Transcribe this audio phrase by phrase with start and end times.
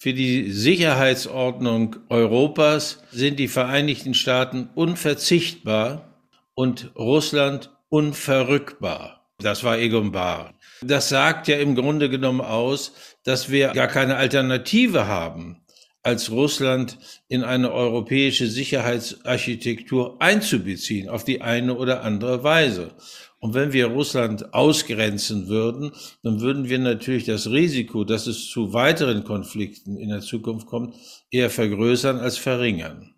[0.00, 6.22] Für die Sicherheitsordnung Europas sind die Vereinigten Staaten unverzichtbar
[6.54, 9.26] und Russland unverrückbar.
[9.38, 10.54] Das war Egon Bahr.
[10.82, 12.92] Das sagt ja im Grunde genommen aus,
[13.24, 15.62] dass wir gar keine Alternative haben,
[16.04, 22.94] als Russland in eine europäische Sicherheitsarchitektur einzubeziehen, auf die eine oder andere Weise.
[23.40, 25.92] Und wenn wir Russland ausgrenzen würden,
[26.22, 30.94] dann würden wir natürlich das Risiko, dass es zu weiteren Konflikten in der Zukunft kommt,
[31.30, 33.14] eher vergrößern als verringern.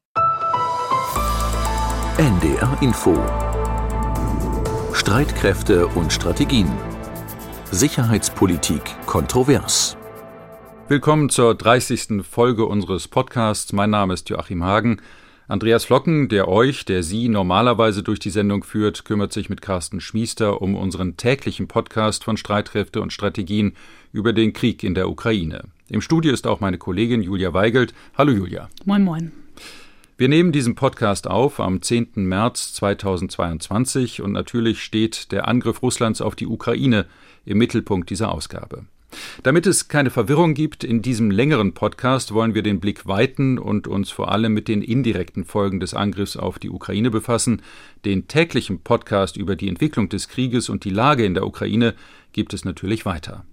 [2.19, 3.19] NDR Info
[4.93, 6.71] Streitkräfte und Strategien
[7.71, 9.97] Sicherheitspolitik kontrovers
[10.89, 12.25] Willkommen zur 30.
[12.29, 13.73] Folge unseres Podcasts.
[13.73, 15.01] Mein Name ist Joachim Hagen.
[15.51, 20.01] Andreas Flocken, der euch, der Sie normalerweise durch die Sendung führt, kümmert sich mit Carsten
[20.01, 23.75] Schmiester um unseren täglichen Podcast von Streitkräfte und Strategien
[24.13, 25.65] über den Krieg in der Ukraine.
[25.89, 27.95] Im Studio ist auch meine Kollegin Julia Weigelt.
[28.17, 28.69] Hallo Julia.
[28.85, 29.33] Moin, moin.
[30.17, 32.11] Wir nehmen diesen Podcast auf am 10.
[32.15, 37.07] März 2022 und natürlich steht der Angriff Russlands auf die Ukraine
[37.45, 38.85] im Mittelpunkt dieser Ausgabe.
[39.43, 43.89] Damit es keine Verwirrung gibt, in diesem längeren Podcast wollen wir den Blick weiten und
[43.89, 47.63] uns vor allem mit den indirekten Folgen des Angriffs auf die Ukraine befassen.
[48.05, 51.95] Den täglichen Podcast über die Entwicklung des Krieges und die Lage in der Ukraine
[52.33, 53.45] gibt es natürlich weiter.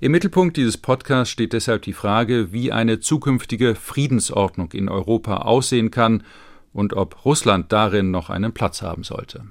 [0.00, 5.90] Im Mittelpunkt dieses Podcasts steht deshalb die Frage, wie eine zukünftige Friedensordnung in Europa aussehen
[5.90, 6.22] kann
[6.72, 9.44] und ob Russland darin noch einen Platz haben sollte.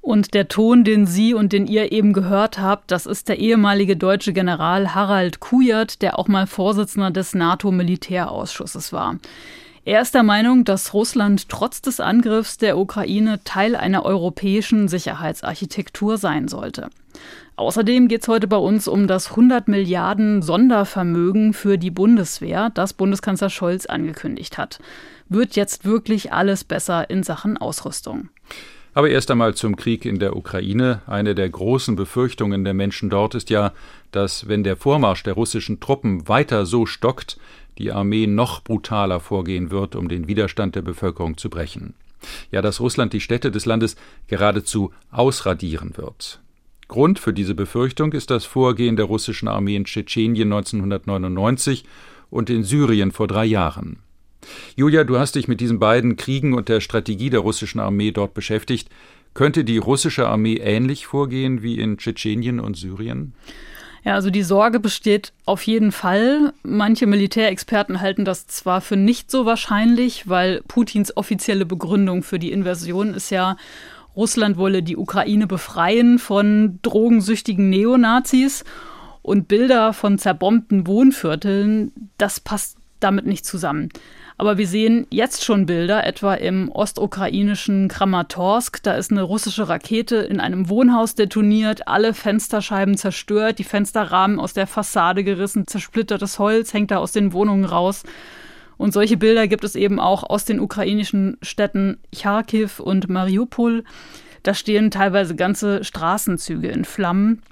[0.00, 3.96] Und der Ton, den Sie und den ihr eben gehört habt, das ist der ehemalige
[3.96, 9.16] deutsche General Harald Kujat, der auch mal Vorsitzender des NATO-Militärausschusses war.
[9.84, 16.18] Er ist der Meinung, dass Russland trotz des Angriffs der Ukraine Teil einer europäischen Sicherheitsarchitektur
[16.18, 16.90] sein sollte.
[17.56, 22.92] Außerdem geht es heute bei uns um das 100 Milliarden Sondervermögen für die Bundeswehr, das
[22.92, 24.80] Bundeskanzler Scholz angekündigt hat.
[25.28, 28.28] Wird jetzt wirklich alles besser in Sachen Ausrüstung?
[28.92, 31.02] Aber erst einmal zum Krieg in der Ukraine.
[31.06, 33.72] Eine der großen Befürchtungen der Menschen dort ist ja,
[34.10, 37.38] dass wenn der Vormarsch der russischen Truppen weiter so stockt,
[37.78, 41.94] die Armee noch brutaler vorgehen wird, um den Widerstand der Bevölkerung zu brechen.
[42.50, 43.96] Ja, dass Russland die Städte des Landes
[44.26, 46.40] geradezu ausradieren wird.
[46.88, 51.84] Grund für diese Befürchtung ist das Vorgehen der russischen Armee in Tschetschenien 1999
[52.28, 54.00] und in Syrien vor drei Jahren.
[54.76, 58.34] Julia, du hast dich mit diesen beiden Kriegen und der Strategie der russischen Armee dort
[58.34, 58.88] beschäftigt.
[59.34, 63.34] Könnte die russische Armee ähnlich vorgehen wie in Tschetschenien und Syrien?
[64.02, 66.52] Ja, also die Sorge besteht auf jeden Fall.
[66.62, 72.50] Manche Militärexperten halten das zwar für nicht so wahrscheinlich, weil Putins offizielle Begründung für die
[72.50, 73.56] Invasion ist ja,
[74.16, 78.64] Russland wolle die Ukraine befreien von drogensüchtigen Neonazis
[79.22, 83.90] und Bilder von zerbombten Wohnvierteln, das passt damit nicht zusammen.
[84.40, 88.82] Aber wir sehen jetzt schon Bilder, etwa im ostukrainischen Kramatorsk.
[88.82, 94.54] Da ist eine russische Rakete in einem Wohnhaus detoniert, alle Fensterscheiben zerstört, die Fensterrahmen aus
[94.54, 98.02] der Fassade gerissen, zersplittertes Holz hängt da aus den Wohnungen raus.
[98.78, 103.84] Und solche Bilder gibt es eben auch aus den ukrainischen Städten Charkiw und Mariupol.
[104.42, 107.42] Da stehen teilweise ganze Straßenzüge in Flammen.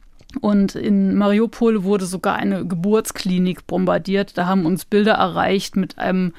[0.40, 4.38] Und in Mariupol wurde sogar eine Geburtsklinik bombardiert.
[4.38, 6.32] Da haben uns Bilder erreicht mit einem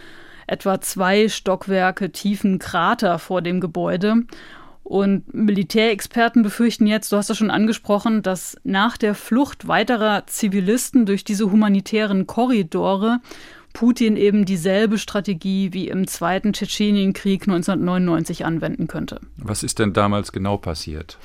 [0.52, 4.24] etwa zwei Stockwerke tiefen Krater vor dem Gebäude.
[4.84, 11.06] Und Militärexperten befürchten jetzt, du hast es schon angesprochen, dass nach der Flucht weiterer Zivilisten
[11.06, 13.20] durch diese humanitären Korridore
[13.74, 19.20] Putin eben dieselbe Strategie wie im Zweiten Tschetschenienkrieg 1999 anwenden könnte.
[19.38, 21.20] Was ist denn damals genau passiert?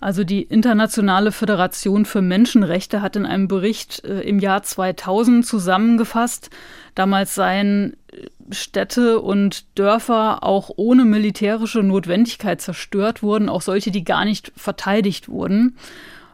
[0.00, 6.50] Also die Internationale Föderation für Menschenrechte hat in einem Bericht äh, im Jahr 2000 zusammengefasst,
[6.94, 14.04] damals seien äh, Städte und Dörfer auch ohne militärische Notwendigkeit zerstört wurden, auch solche, die
[14.04, 15.76] gar nicht verteidigt wurden.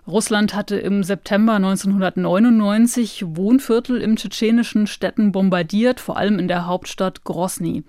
[0.07, 7.25] Russland hatte im September 1999 Wohnviertel im tschetschenischen Städten bombardiert, vor allem in der Hauptstadt
[7.25, 7.84] Grosny.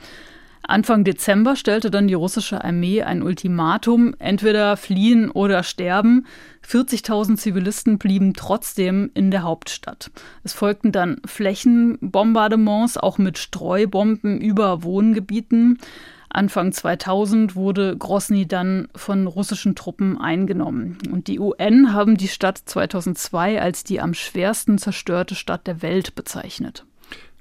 [0.67, 6.25] Anfang Dezember stellte dann die russische Armee ein Ultimatum, entweder fliehen oder sterben.
[6.67, 10.11] 40.000 Zivilisten blieben trotzdem in der Hauptstadt.
[10.43, 15.79] Es folgten dann Flächenbombardements, auch mit Streubomben über Wohngebieten.
[16.29, 20.97] Anfang 2000 wurde Grosny dann von russischen Truppen eingenommen.
[21.11, 26.15] Und die UN haben die Stadt 2002 als die am schwersten zerstörte Stadt der Welt
[26.15, 26.85] bezeichnet.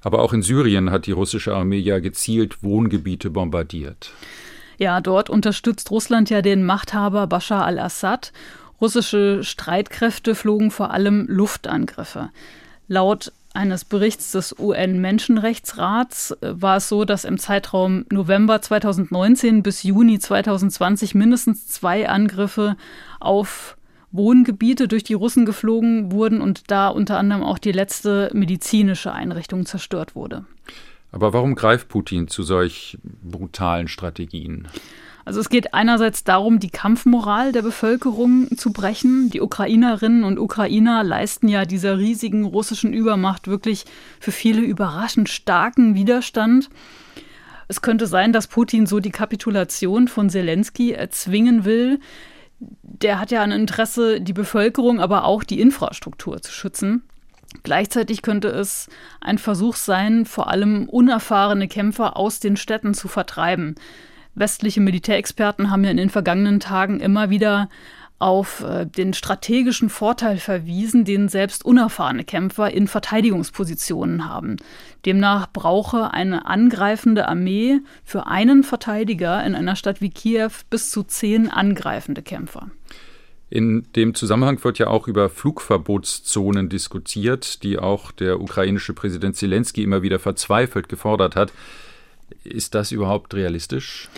[0.05, 4.11] Aber auch in Syrien hat die russische Armee ja gezielt Wohngebiete bombardiert.
[4.77, 8.31] Ja, dort unterstützt Russland ja den Machthaber Bashar al-Assad.
[8.79, 12.29] Russische Streitkräfte flogen vor allem Luftangriffe.
[12.87, 19.81] Laut eines Berichts des UN-Menschenrechtsrats äh, war es so, dass im Zeitraum November 2019 bis
[19.81, 22.77] Juni 2020 mindestens zwei Angriffe
[23.19, 23.74] auf
[24.15, 29.65] Wohngebiete durch die Russen geflogen wurden und da unter anderem auch die letzte medizinische Einrichtung
[29.65, 30.45] zerstört wurde.
[31.11, 34.67] Aber warum greift Putin zu solch brutalen Strategien?
[35.23, 39.31] Also es geht einerseits darum, die Kampfmoral der Bevölkerung zu brechen.
[39.31, 43.85] Die Ukrainerinnen und Ukrainer leisten ja dieser riesigen russischen Übermacht wirklich
[44.19, 46.69] für viele überraschend starken Widerstand.
[47.67, 51.99] Es könnte sein, dass Putin so die Kapitulation von Zelensky erzwingen will.
[52.81, 57.03] Der hat ja ein Interesse, die Bevölkerung, aber auch die Infrastruktur zu schützen.
[57.63, 58.89] Gleichzeitig könnte es
[59.21, 63.75] ein Versuch sein, vor allem unerfahrene Kämpfer aus den Städten zu vertreiben.
[64.35, 67.69] Westliche Militärexperten haben ja in den vergangenen Tagen immer wieder
[68.19, 74.57] auf äh, den strategischen Vorteil verwiesen, den selbst unerfahrene Kämpfer in Verteidigungspositionen haben.
[75.05, 81.03] Demnach brauche eine angreifende Armee für einen Verteidiger in einer Stadt wie Kiew bis zu
[81.03, 82.69] zehn angreifende Kämpfer.
[83.49, 89.83] In dem Zusammenhang wird ja auch über Flugverbotszonen diskutiert, die auch der ukrainische Präsident Zelensky
[89.83, 91.53] immer wieder verzweifelt gefordert hat.
[92.43, 94.09] Ist das überhaupt realistisch?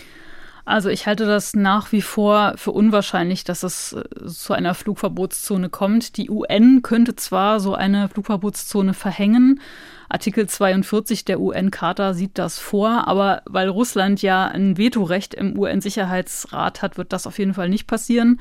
[0.68, 5.70] Also ich halte das nach wie vor für unwahrscheinlich, dass es äh, zu einer Flugverbotszone
[5.70, 6.18] kommt.
[6.18, 9.60] Die UN könnte zwar so eine Flugverbotszone verhängen,
[10.10, 16.80] Artikel 42 der UN-Charta sieht das vor, aber weil Russland ja ein Vetorecht im UN-Sicherheitsrat
[16.80, 18.40] hat, wird das auf jeden Fall nicht passieren.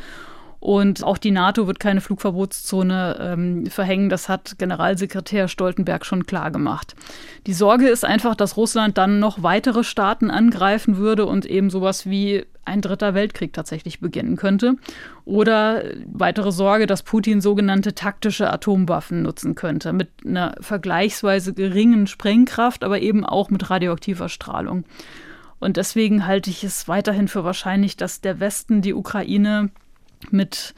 [0.67, 4.09] Und auch die NATO wird keine Flugverbotszone ähm, verhängen.
[4.09, 6.93] Das hat Generalsekretär Stoltenberg schon klar gemacht.
[7.45, 12.09] Die Sorge ist einfach, dass Russland dann noch weitere Staaten angreifen würde und eben sowas
[12.09, 14.75] wie ein dritter Weltkrieg tatsächlich beginnen könnte.
[15.23, 22.83] Oder weitere Sorge, dass Putin sogenannte taktische Atomwaffen nutzen könnte, mit einer vergleichsweise geringen Sprengkraft,
[22.83, 24.83] aber eben auch mit radioaktiver Strahlung.
[25.59, 29.69] Und deswegen halte ich es weiterhin für wahrscheinlich, dass der Westen die Ukraine
[30.31, 30.73] mit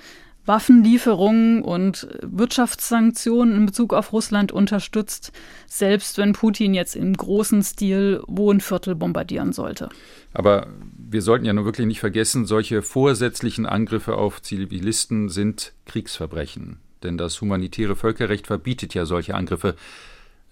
[0.50, 5.32] Waffenlieferungen und Wirtschaftssanktionen in Bezug auf Russland unterstützt,
[5.68, 9.90] selbst wenn Putin jetzt im großen Stil Wohnviertel bombardieren sollte.
[10.34, 16.80] Aber wir sollten ja nur wirklich nicht vergessen, solche vorsätzlichen Angriffe auf Zivilisten sind Kriegsverbrechen.
[17.04, 19.76] Denn das humanitäre Völkerrecht verbietet ja solche Angriffe.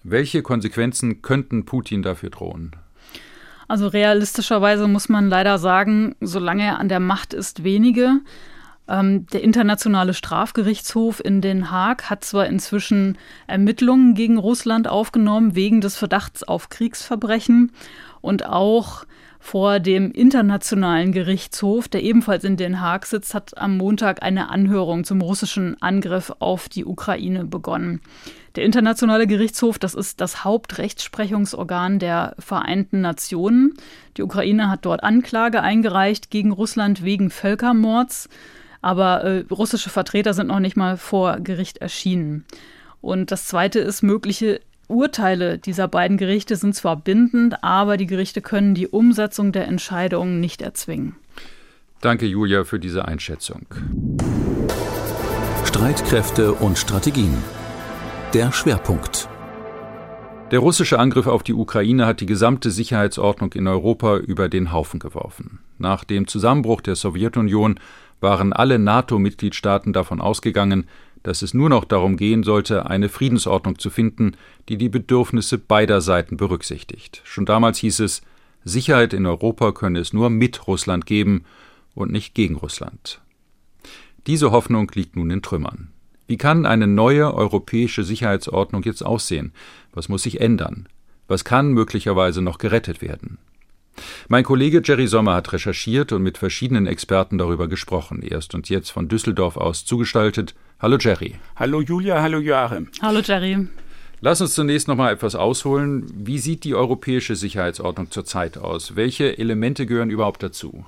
[0.04, 2.70] Welche Konsequenzen könnten Putin dafür drohen?
[3.66, 8.20] Also realistischerweise muss man leider sagen, solange er an der Macht ist, wenige.
[8.88, 15.80] Ähm, der Internationale Strafgerichtshof in Den Haag hat zwar inzwischen Ermittlungen gegen Russland aufgenommen wegen
[15.80, 17.72] des Verdachts auf Kriegsverbrechen
[18.20, 19.04] und auch
[19.40, 25.04] vor dem Internationalen Gerichtshof, der ebenfalls in Den Haag sitzt, hat am Montag eine Anhörung
[25.04, 28.00] zum russischen Angriff auf die Ukraine begonnen.
[28.56, 33.74] Der Internationale Gerichtshof, das ist das Hauptrechtsprechungsorgan der Vereinten Nationen.
[34.16, 38.28] Die Ukraine hat dort Anklage eingereicht gegen Russland wegen Völkermords
[38.80, 42.44] aber äh, russische Vertreter sind noch nicht mal vor Gericht erschienen.
[43.00, 48.40] Und das Zweite ist, mögliche Urteile dieser beiden Gerichte sind zwar bindend, aber die Gerichte
[48.40, 51.16] können die Umsetzung der Entscheidungen nicht erzwingen.
[52.00, 53.66] Danke, Julia, für diese Einschätzung.
[55.64, 57.36] Streitkräfte und Strategien.
[58.32, 59.28] Der Schwerpunkt.
[60.50, 64.98] Der russische Angriff auf die Ukraine hat die gesamte Sicherheitsordnung in Europa über den Haufen
[64.98, 65.58] geworfen.
[65.76, 67.78] Nach dem Zusammenbruch der Sowjetunion
[68.20, 70.88] waren alle NATO-Mitgliedstaaten davon ausgegangen,
[71.22, 74.32] dass es nur noch darum gehen sollte, eine Friedensordnung zu finden,
[74.68, 77.20] die die Bedürfnisse beider Seiten berücksichtigt.
[77.24, 78.22] Schon damals hieß es,
[78.64, 81.44] Sicherheit in Europa könne es nur mit Russland geben
[81.94, 83.20] und nicht gegen Russland.
[84.26, 85.88] Diese Hoffnung liegt nun in Trümmern.
[86.26, 89.52] Wie kann eine neue europäische Sicherheitsordnung jetzt aussehen?
[89.92, 90.86] Was muss sich ändern?
[91.26, 93.38] Was kann möglicherweise noch gerettet werden?
[94.28, 98.22] Mein Kollege Jerry Sommer hat recherchiert und mit verschiedenen Experten darüber gesprochen.
[98.22, 100.54] Erst und jetzt von Düsseldorf aus zugestaltet.
[100.80, 101.34] Hallo Jerry.
[101.56, 102.88] Hallo Julia, hallo Joachim.
[103.02, 103.66] Hallo Jerry.
[104.20, 106.06] Lass uns zunächst noch mal etwas ausholen.
[106.12, 108.96] Wie sieht die europäische Sicherheitsordnung zurzeit aus?
[108.96, 110.84] Welche Elemente gehören überhaupt dazu?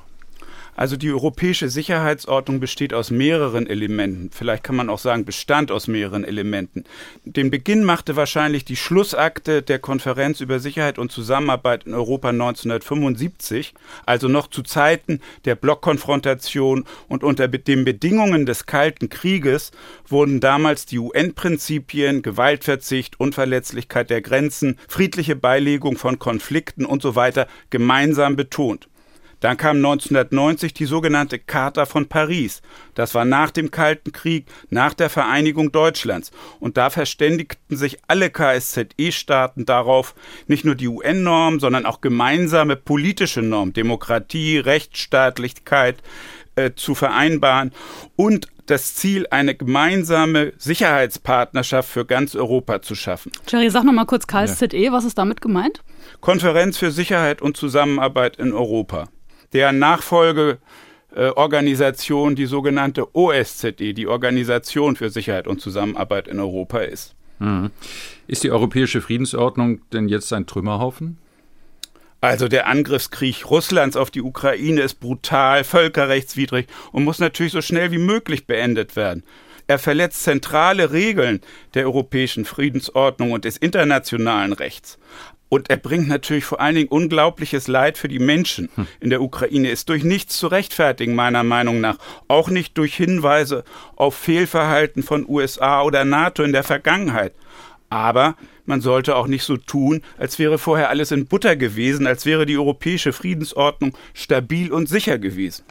[0.80, 4.30] Also die europäische Sicherheitsordnung besteht aus mehreren Elementen.
[4.32, 6.84] Vielleicht kann man auch sagen, bestand aus mehreren Elementen.
[7.26, 13.74] Den Beginn machte wahrscheinlich die Schlussakte der Konferenz über Sicherheit und Zusammenarbeit in Europa 1975,
[14.06, 19.72] also noch zu Zeiten der Blockkonfrontation und unter den Bedingungen des Kalten Krieges
[20.08, 27.48] wurden damals die UN-Prinzipien, Gewaltverzicht, Unverletzlichkeit der Grenzen, friedliche Beilegung von Konflikten und so weiter
[27.68, 28.88] gemeinsam betont.
[29.40, 32.62] Dann kam 1990 die sogenannte Charta von Paris.
[32.94, 36.30] Das war nach dem Kalten Krieg, nach der Vereinigung Deutschlands.
[36.60, 40.14] Und da verständigten sich alle KSZE-Staaten darauf,
[40.46, 46.02] nicht nur die UN-Normen, sondern auch gemeinsame politische Normen, Demokratie, Rechtsstaatlichkeit
[46.56, 47.72] äh, zu vereinbaren
[48.16, 53.32] und das Ziel, eine gemeinsame Sicherheitspartnerschaft für ganz Europa zu schaffen.
[53.48, 54.92] Jerry, sag noch mal kurz KSZE, ja.
[54.92, 55.82] was ist damit gemeint?
[56.20, 59.08] Konferenz für Sicherheit und Zusammenarbeit in Europa
[59.52, 67.14] deren Nachfolgeorganisation die sogenannte OSZE, die Organisation für Sicherheit und Zusammenarbeit in Europa ist.
[67.38, 67.70] Mhm.
[68.26, 71.18] Ist die europäische Friedensordnung denn jetzt ein Trümmerhaufen?
[72.20, 77.92] Also der Angriffskrieg Russlands auf die Ukraine ist brutal, völkerrechtswidrig und muss natürlich so schnell
[77.92, 79.22] wie möglich beendet werden.
[79.70, 81.42] Er verletzt zentrale Regeln
[81.74, 84.98] der europäischen Friedensordnung und des internationalen Rechts.
[85.48, 88.88] Und er bringt natürlich vor allen Dingen unglaubliches Leid für die Menschen hm.
[88.98, 89.70] in der Ukraine.
[89.70, 91.98] Ist durch nichts zu rechtfertigen, meiner Meinung nach.
[92.26, 93.62] Auch nicht durch Hinweise
[93.94, 97.32] auf Fehlverhalten von USA oder NATO in der Vergangenheit.
[97.90, 102.24] Aber man sollte auch nicht so tun, als wäre vorher alles in Butter gewesen, als
[102.24, 105.64] wäre die europäische Friedensordnung stabil und sicher gewesen.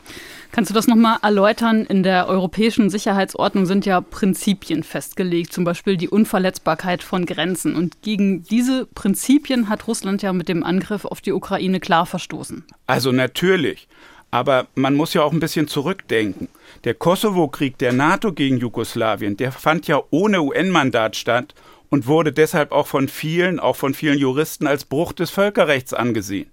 [0.52, 1.86] Kannst du das nochmal erläutern?
[1.86, 7.76] In der europäischen Sicherheitsordnung sind ja Prinzipien festgelegt, zum Beispiel die Unverletzbarkeit von Grenzen.
[7.76, 12.66] Und gegen diese Prinzipien hat Russland ja mit dem Angriff auf die Ukraine klar verstoßen.
[12.86, 13.88] Also natürlich.
[14.32, 16.50] Aber man muss ja auch ein bisschen zurückdenken.
[16.84, 21.56] Der Kosovo-Krieg der NATO gegen Jugoslawien, der fand ja ohne UN-Mandat statt
[21.90, 26.52] und wurde deshalb auch von vielen, auch von vielen Juristen als Bruch des Völkerrechts angesehen.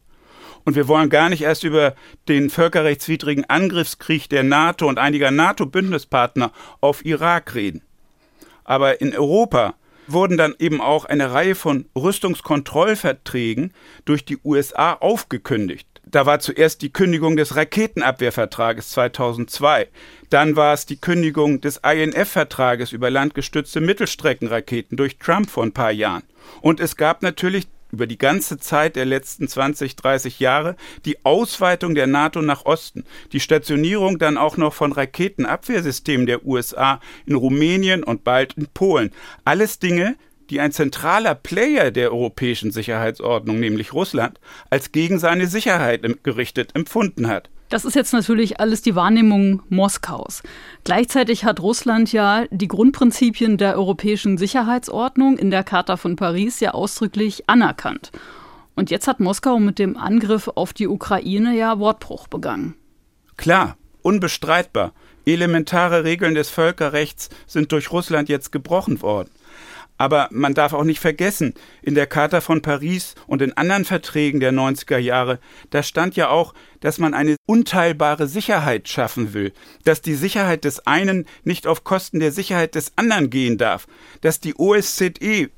[0.64, 1.94] Und wir wollen gar nicht erst über
[2.28, 6.50] den völkerrechtswidrigen Angriffskrieg der NATO und einiger NATO-Bündnispartner
[6.80, 7.82] auf Irak reden.
[8.64, 9.74] Aber in Europa
[10.08, 13.72] wurden dann eben auch eine Reihe von Rüstungskontrollverträgen
[14.04, 15.95] durch die USA aufgekündigt.
[16.08, 19.88] Da war zuerst die Kündigung des Raketenabwehrvertrages 2002.
[20.30, 25.90] Dann war es die Kündigung des INF-Vertrages über landgestützte Mittelstreckenraketen durch Trump vor ein paar
[25.90, 26.22] Jahren.
[26.60, 31.96] Und es gab natürlich über die ganze Zeit der letzten 20, 30 Jahre die Ausweitung
[31.96, 38.04] der NATO nach Osten, die Stationierung dann auch noch von Raketenabwehrsystemen der USA in Rumänien
[38.04, 39.12] und bald in Polen.
[39.44, 40.16] Alles Dinge,
[40.50, 44.38] die ein zentraler Player der europäischen Sicherheitsordnung, nämlich Russland,
[44.70, 47.50] als gegen seine Sicherheit gerichtet empfunden hat.
[47.68, 50.42] Das ist jetzt natürlich alles die Wahrnehmung Moskaus.
[50.84, 56.72] Gleichzeitig hat Russland ja die Grundprinzipien der europäischen Sicherheitsordnung in der Charta von Paris ja
[56.72, 58.12] ausdrücklich anerkannt.
[58.76, 62.74] Und jetzt hat Moskau mit dem Angriff auf die Ukraine ja Wortbruch begangen.
[63.36, 64.92] Klar, unbestreitbar.
[65.24, 69.30] Elementare Regeln des Völkerrechts sind durch Russland jetzt gebrochen worden.
[69.98, 74.40] Aber man darf auch nicht vergessen, in der Charta von Paris und in anderen Verträgen
[74.40, 75.38] der 90er Jahre,
[75.70, 79.52] da stand ja auch, dass man eine unteilbare Sicherheit schaffen will,
[79.84, 83.86] dass die Sicherheit des einen nicht auf Kosten der Sicherheit des anderen gehen darf,
[84.20, 85.50] dass die OSZE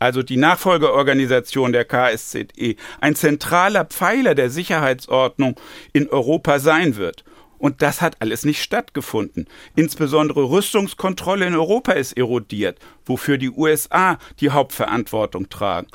[0.00, 5.60] also die Nachfolgeorganisation der KSZE, ein zentraler Pfeiler der Sicherheitsordnung
[5.92, 7.22] in Europa sein wird.
[7.60, 9.46] Und das hat alles nicht stattgefunden.
[9.76, 15.86] Insbesondere Rüstungskontrolle in Europa ist erodiert, wofür die USA die Hauptverantwortung tragen.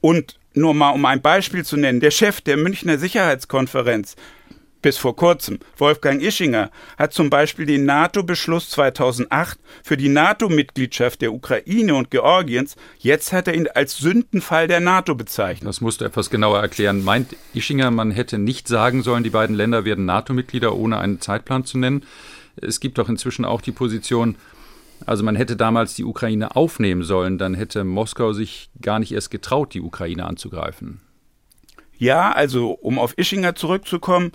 [0.00, 4.16] Und nur mal um ein Beispiel zu nennen, der Chef der Münchner Sicherheitskonferenz,
[4.82, 5.60] bis vor kurzem.
[5.78, 12.76] Wolfgang Ischinger hat zum Beispiel den NATO-Beschluss 2008 für die NATO-Mitgliedschaft der Ukraine und Georgiens,
[12.98, 15.68] jetzt hat er ihn als Sündenfall der NATO bezeichnet.
[15.68, 17.02] Das musst du etwas genauer erklären.
[17.04, 21.64] Meint Ischinger, man hätte nicht sagen sollen, die beiden Länder werden NATO-Mitglieder, ohne einen Zeitplan
[21.64, 22.04] zu nennen?
[22.56, 24.36] Es gibt doch inzwischen auch die Position,
[25.06, 29.30] also man hätte damals die Ukraine aufnehmen sollen, dann hätte Moskau sich gar nicht erst
[29.30, 31.00] getraut, die Ukraine anzugreifen.
[31.98, 34.32] Ja, also um auf Ischinger zurückzukommen,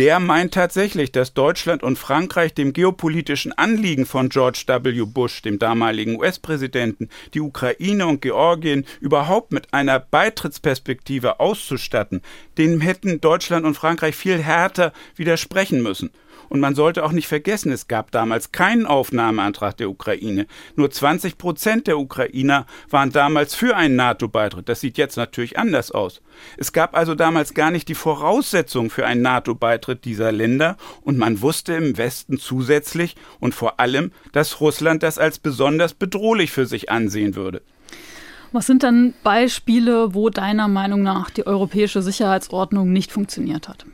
[0.00, 5.04] der meint tatsächlich, dass Deutschland und Frankreich dem geopolitischen Anliegen von George W.
[5.04, 12.22] Bush, dem damaligen US-Präsidenten, die Ukraine und Georgien überhaupt mit einer Beitrittsperspektive auszustatten,
[12.56, 16.10] dem hätten Deutschland und Frankreich viel härter widersprechen müssen.
[16.50, 20.48] Und man sollte auch nicht vergessen, es gab damals keinen Aufnahmeantrag der Ukraine.
[20.74, 24.68] Nur 20 Prozent der Ukrainer waren damals für einen NATO-Beitritt.
[24.68, 26.20] Das sieht jetzt natürlich anders aus.
[26.58, 31.40] Es gab also damals gar nicht die Voraussetzungen für einen NATO-Beitritt dieser Länder und man
[31.40, 36.90] wusste im Westen zusätzlich und vor allem, dass Russland das als besonders bedrohlich für sich
[36.90, 37.62] ansehen würde.
[38.50, 43.86] Was sind dann Beispiele, wo deiner Meinung nach die europäische Sicherheitsordnung nicht funktioniert hat?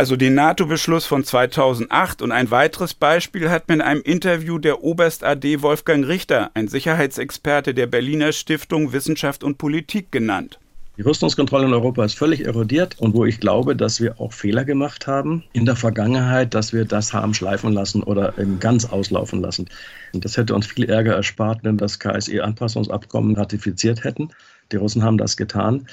[0.00, 4.82] Also den NATO-Beschluss von 2008 und ein weiteres Beispiel hat mir in einem Interview der
[4.82, 10.58] Oberst AD Wolfgang Richter, ein Sicherheitsexperte der Berliner Stiftung Wissenschaft und Politik, genannt.
[10.96, 14.64] Die Rüstungskontrolle in Europa ist völlig erodiert und wo ich glaube, dass wir auch Fehler
[14.64, 19.68] gemacht haben in der Vergangenheit, dass wir das haben schleifen lassen oder ganz auslaufen lassen.
[20.14, 24.30] Und das hätte uns viel Ärger erspart, wenn wir das KSE-Anpassungsabkommen ratifiziert hätten.
[24.72, 25.86] Die Russen haben das getan.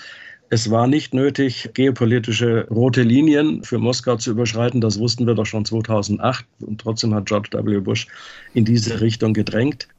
[0.49, 4.79] Es war nicht nötig, geopolitische rote Linien für Moskau zu überschreiten.
[4.79, 6.45] Das wussten wir doch schon 2008.
[6.61, 7.79] Und trotzdem hat George W.
[7.79, 8.07] Bush
[8.53, 9.89] in diese Richtung gedrängt.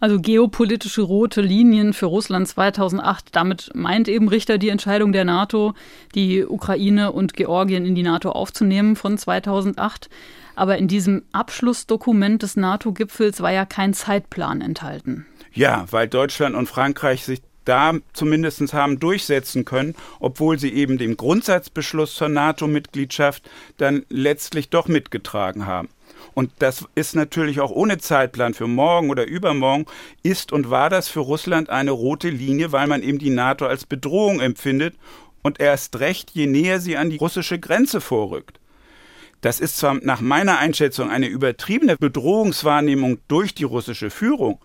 [0.00, 3.26] Also geopolitische rote Linien für Russland 2008.
[3.30, 5.74] Damit meint eben Richter die Entscheidung der NATO,
[6.16, 10.10] die Ukraine und Georgien in die NATO aufzunehmen von 2008.
[10.56, 15.24] Aber in diesem Abschlussdokument des NATO-Gipfels war ja kein Zeitplan enthalten.
[15.52, 21.16] Ja, weil Deutschland und Frankreich sich da zumindest haben durchsetzen können, obwohl sie eben den
[21.16, 25.88] Grundsatzbeschluss zur NATO-Mitgliedschaft dann letztlich doch mitgetragen haben.
[26.34, 29.86] Und das ist natürlich auch ohne Zeitplan für morgen oder übermorgen,
[30.22, 33.84] ist und war das für Russland eine rote Linie, weil man eben die NATO als
[33.84, 34.94] Bedrohung empfindet
[35.42, 38.58] und erst recht, je näher sie an die russische Grenze vorrückt.
[39.42, 44.60] Das ist zwar nach meiner Einschätzung eine übertriebene Bedrohungswahrnehmung durch die russische Führung,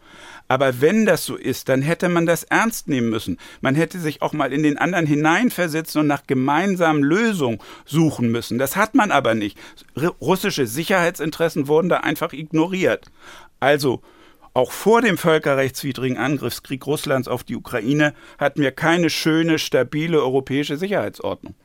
[0.47, 3.37] aber wenn das so ist, dann hätte man das ernst nehmen müssen.
[3.59, 8.59] Man hätte sich auch mal in den anderen hineinversetzen und nach gemeinsamen Lösungen suchen müssen.
[8.59, 9.57] Das hat man aber nicht.
[10.21, 13.11] Russische Sicherheitsinteressen wurden da einfach ignoriert.
[13.59, 14.03] Also,
[14.53, 20.77] auch vor dem völkerrechtswidrigen Angriffskrieg Russlands auf die Ukraine hatten wir keine schöne, stabile europäische
[20.77, 21.55] Sicherheitsordnung.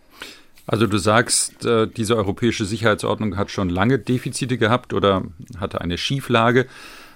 [0.67, 5.25] Also du sagst, äh, diese europäische Sicherheitsordnung hat schon lange Defizite gehabt oder
[5.59, 6.67] hatte eine Schieflage.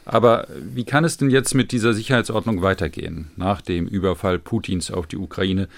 [0.05, 5.07] Aber wie kann es denn jetzt mit dieser Sicherheitsordnung weitergehen nach dem Überfall Putins auf
[5.07, 5.69] die Ukraine?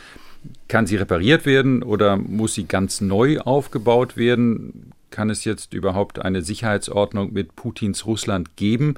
[0.68, 4.92] Kann sie repariert werden oder muss sie ganz neu aufgebaut werden?
[5.10, 8.94] Kann es jetzt überhaupt eine Sicherheitsordnung mit Putins Russland geben?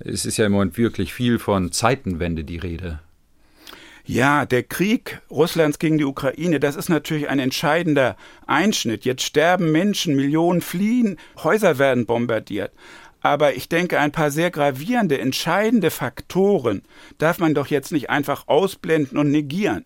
[0.00, 3.00] Es ist ja im Moment wirklich viel von Zeitenwende die Rede.
[4.10, 9.04] Ja, der Krieg Russlands gegen die Ukraine, das ist natürlich ein entscheidender Einschnitt.
[9.04, 12.72] Jetzt sterben Menschen, Millionen fliehen, Häuser werden bombardiert.
[13.20, 16.84] Aber ich denke, ein paar sehr gravierende, entscheidende Faktoren
[17.18, 19.84] darf man doch jetzt nicht einfach ausblenden und negieren.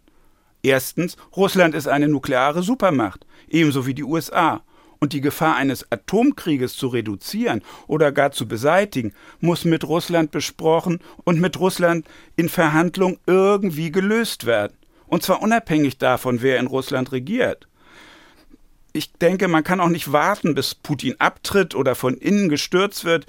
[0.63, 4.63] Erstens, Russland ist eine nukleare Supermacht, ebenso wie die USA.
[5.03, 11.01] Und die Gefahr eines Atomkrieges zu reduzieren oder gar zu beseitigen, muss mit Russland besprochen
[11.25, 14.77] und mit Russland in Verhandlung irgendwie gelöst werden.
[15.09, 17.67] Und zwar unabhängig davon, wer in Russland regiert
[18.93, 23.27] ich denke, man kann auch nicht warten, bis Putin abtritt oder von innen gestürzt wird.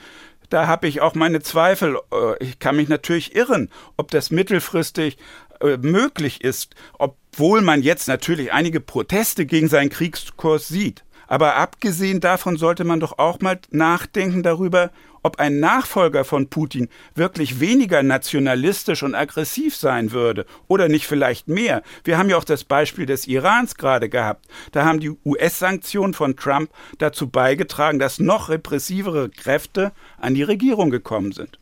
[0.49, 1.97] Da habe ich auch meine Zweifel.
[2.11, 5.17] Äh, ich kann mich natürlich irren, ob das mittelfristig
[5.61, 11.03] äh, möglich ist, obwohl man jetzt natürlich einige Proteste gegen seinen Kriegskurs sieht.
[11.27, 14.91] Aber abgesehen davon sollte man doch auch mal nachdenken darüber,
[15.23, 21.47] ob ein Nachfolger von Putin wirklich weniger nationalistisch und aggressiv sein würde oder nicht vielleicht
[21.47, 21.81] mehr.
[22.03, 24.45] Wir haben ja auch das Beispiel des Irans gerade gehabt.
[24.73, 30.89] Da haben die US-Sanktionen von Trump dazu beigetragen, dass noch repressivere Kräfte an die Regierung
[30.89, 31.57] gekommen sind.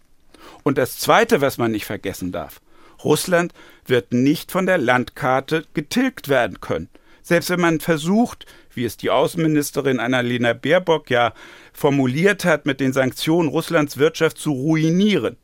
[0.64, 2.62] Und das Zweite, was man nicht vergessen darf,
[3.04, 3.54] Russland
[3.86, 6.90] wird nicht von der Landkarte getilgt werden können.
[7.24, 11.34] Selbst wenn man versucht, wie es die Außenministerin Annalena Baerbock ja
[11.74, 15.38] formuliert hat, mit den Sanktionen Russlands Wirtschaft zu ruinieren.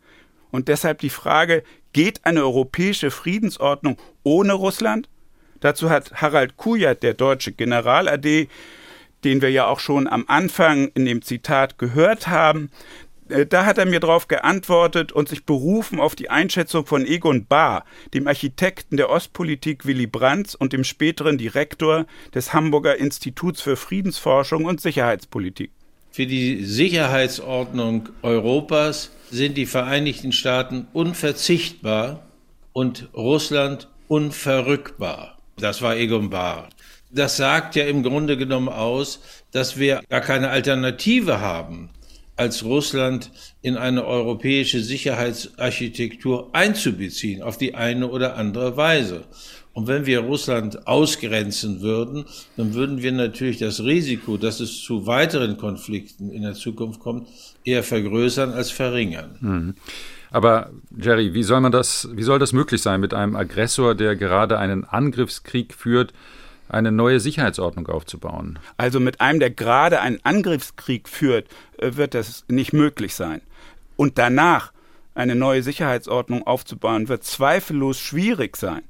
[0.51, 1.63] Und deshalb die Frage,
[1.93, 5.09] geht eine europäische Friedensordnung ohne Russland?
[5.59, 8.47] Dazu hat Harald Kujat, der deutsche General-AD,
[9.23, 12.69] den wir ja auch schon am Anfang in dem Zitat gehört haben,
[13.27, 17.85] da hat er mir darauf geantwortet und sich berufen auf die Einschätzung von Egon Bahr,
[18.13, 24.65] dem Architekten der Ostpolitik Willy Brandt und dem späteren Direktor des Hamburger Instituts für Friedensforschung
[24.65, 25.71] und Sicherheitspolitik.
[26.11, 32.25] Für die Sicherheitsordnung Europas sind die Vereinigten Staaten unverzichtbar
[32.73, 35.37] und Russland unverrückbar.
[35.57, 36.69] Das war Egon Bahr.
[37.11, 41.89] Das sagt ja im Grunde genommen aus, dass wir gar keine Alternative haben
[42.37, 49.25] als Russland in eine europäische Sicherheitsarchitektur einzubeziehen, auf die eine oder andere Weise.
[49.73, 55.05] Und wenn wir Russland ausgrenzen würden, dann würden wir natürlich das Risiko, dass es zu
[55.05, 57.27] weiteren Konflikten in der Zukunft kommt,
[57.63, 59.35] eher vergrößern als verringern.
[59.39, 59.75] Mhm.
[60.31, 64.15] Aber Jerry, wie soll man das, wie soll das möglich sein mit einem Aggressor, der
[64.15, 66.11] gerade einen Angriffskrieg führt,
[66.69, 68.59] eine neue Sicherheitsordnung aufzubauen.
[68.77, 73.41] Also mit einem, der gerade einen Angriffskrieg führt, äh, wird das nicht möglich sein.
[73.95, 74.71] Und danach
[75.15, 78.83] eine neue Sicherheitsordnung aufzubauen, wird zweifellos schwierig sein.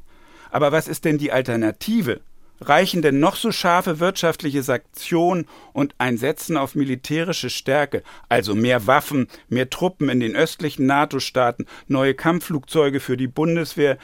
[0.51, 2.21] Aber was ist denn die Alternative?
[2.59, 8.87] Reichen denn noch so scharfe wirtschaftliche Sanktionen und ein Setzen auf militärische Stärke, also mehr
[8.87, 13.97] Waffen, mehr Truppen in den östlichen NATO-Staaten, neue Kampfflugzeuge für die Bundeswehr,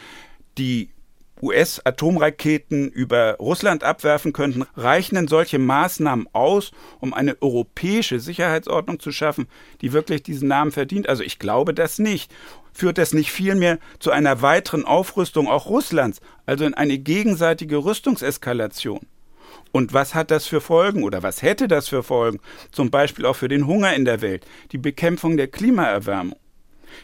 [0.59, 0.89] die
[1.43, 9.11] US-Atomraketen über Russland abwerfen könnten, reichen denn solche Maßnahmen aus, um eine europäische Sicherheitsordnung zu
[9.11, 9.47] schaffen,
[9.81, 11.09] die wirklich diesen Namen verdient?
[11.09, 12.33] Also ich glaube das nicht.
[12.71, 19.01] Führt das nicht vielmehr zu einer weiteren Aufrüstung auch Russlands, also in eine gegenseitige Rüstungseskalation?
[19.71, 22.39] Und was hat das für Folgen oder was hätte das für Folgen?
[22.71, 26.37] Zum Beispiel auch für den Hunger in der Welt, die Bekämpfung der Klimaerwärmung.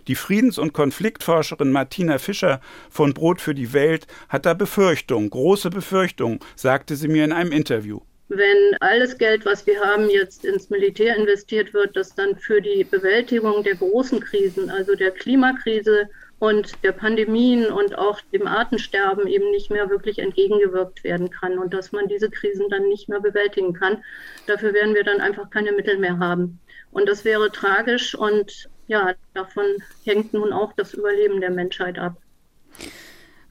[0.08, 5.70] Die Friedens- und Konfliktforscherin Martina Fischer von Brot für die Welt hat da Befürchtungen, große
[5.70, 8.02] Befürchtungen, sagte sie mir in einem Interview.
[8.30, 12.84] Wenn alles Geld, was wir haben, jetzt ins Militär investiert wird, das dann für die
[12.84, 19.50] Bewältigung der großen Krisen, also der Klimakrise und der Pandemien und auch dem Artensterben eben
[19.50, 23.74] nicht mehr wirklich entgegengewirkt werden kann und dass man diese Krisen dann nicht mehr bewältigen
[23.74, 24.04] kann.
[24.46, 26.60] Dafür werden wir dann einfach keine Mittel mehr haben.
[26.92, 29.64] Und das wäre tragisch und ja, davon
[30.04, 32.18] hängt nun auch das Überleben der Menschheit ab.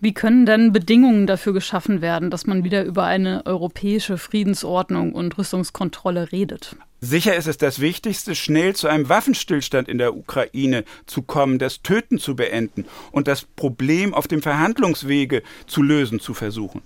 [0.01, 5.39] Wie können denn Bedingungen dafür geschaffen werden, dass man wieder über eine europäische Friedensordnung und
[5.39, 6.77] Rüstungskontrolle redet?
[7.01, 11.83] Sicher ist es das Wichtigste, schnell zu einem Waffenstillstand in der Ukraine zu kommen, das
[11.83, 16.83] Töten zu beenden und das Problem auf dem Verhandlungswege zu lösen zu versuchen.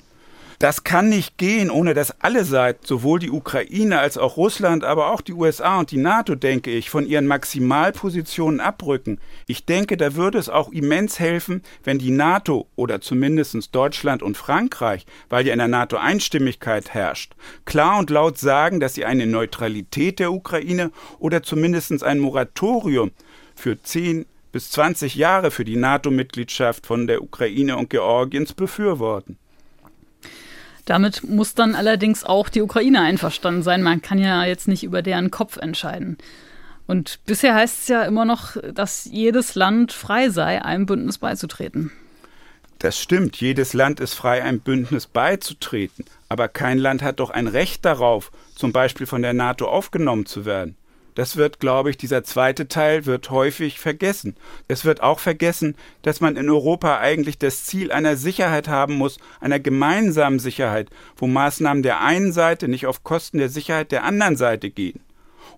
[0.63, 5.11] Das kann nicht gehen, ohne dass alle Seiten, sowohl die Ukraine als auch Russland, aber
[5.11, 9.19] auch die USA und die NATO, denke ich, von ihren Maximalpositionen abrücken.
[9.49, 14.37] Ich denke, da würde es auch immens helfen, wenn die NATO oder zumindest Deutschland und
[14.37, 19.27] Frankreich, weil ja in der NATO Einstimmigkeit herrscht, klar und laut sagen, dass sie eine
[19.27, 23.11] Neutralität der Ukraine oder zumindest ein Moratorium
[23.57, 29.39] für zehn bis 20 Jahre für die NATO-Mitgliedschaft von der Ukraine und Georgiens befürworten.
[30.85, 33.83] Damit muss dann allerdings auch die Ukraine einverstanden sein.
[33.83, 36.19] Man kann ja jetzt nicht über deren Kopf entscheiden.
[36.87, 41.93] Und bisher heißt es ja immer noch, dass jedes Land frei sei, einem Bündnis beizutreten.
[42.81, 46.05] Das stimmt, jedes Land ist frei, einem Bündnis beizutreten.
[46.29, 50.45] Aber kein Land hat doch ein Recht darauf, zum Beispiel von der NATO aufgenommen zu
[50.45, 50.77] werden.
[51.15, 54.37] Das wird, glaube ich, dieser zweite Teil wird häufig vergessen.
[54.69, 59.19] Es wird auch vergessen, dass man in Europa eigentlich das Ziel einer Sicherheit haben muss,
[59.41, 64.37] einer gemeinsamen Sicherheit, wo Maßnahmen der einen Seite nicht auf Kosten der Sicherheit der anderen
[64.37, 65.01] Seite gehen.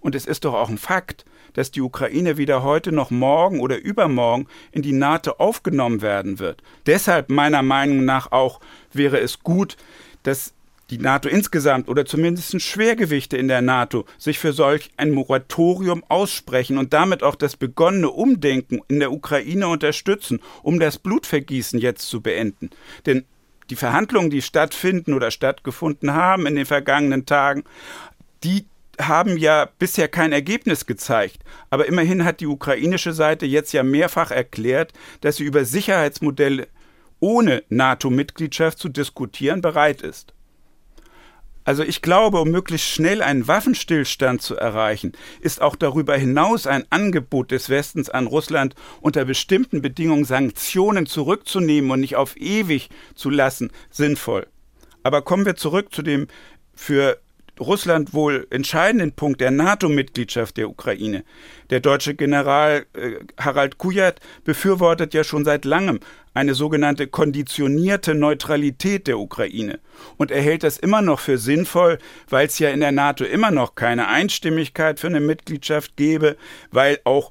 [0.00, 3.78] Und es ist doch auch ein Fakt, dass die Ukraine weder heute noch morgen oder
[3.78, 6.62] übermorgen in die NATO aufgenommen werden wird.
[6.86, 8.60] Deshalb meiner Meinung nach auch
[8.92, 9.76] wäre es gut,
[10.24, 10.53] dass
[10.90, 16.78] die NATO insgesamt oder zumindest Schwergewichte in der NATO sich für solch ein Moratorium aussprechen
[16.78, 22.20] und damit auch das begonnene Umdenken in der Ukraine unterstützen, um das Blutvergießen jetzt zu
[22.20, 22.70] beenden.
[23.06, 23.24] Denn
[23.70, 27.64] die Verhandlungen, die stattfinden oder stattgefunden haben in den vergangenen Tagen,
[28.42, 28.66] die
[29.00, 31.38] haben ja bisher kein Ergebnis gezeigt.
[31.70, 34.92] Aber immerhin hat die ukrainische Seite jetzt ja mehrfach erklärt,
[35.22, 36.68] dass sie über Sicherheitsmodelle
[37.20, 40.33] ohne NATO-Mitgliedschaft zu diskutieren bereit ist.
[41.64, 46.84] Also ich glaube, um möglichst schnell einen Waffenstillstand zu erreichen, ist auch darüber hinaus ein
[46.90, 53.30] Angebot des Westens an Russland unter bestimmten Bedingungen Sanktionen zurückzunehmen und nicht auf ewig zu
[53.30, 54.46] lassen sinnvoll.
[55.02, 56.28] Aber kommen wir zurück zu dem
[56.74, 57.18] für
[57.60, 61.24] Russland wohl entscheidenden Punkt der NATO-Mitgliedschaft der Ukraine.
[61.70, 66.00] Der deutsche General äh, Harald Kujat befürwortet ja schon seit langem
[66.34, 69.78] eine sogenannte konditionierte Neutralität der Ukraine
[70.16, 73.52] und er hält das immer noch für sinnvoll, weil es ja in der NATO immer
[73.52, 76.36] noch keine Einstimmigkeit für eine Mitgliedschaft gäbe,
[76.72, 77.30] weil auch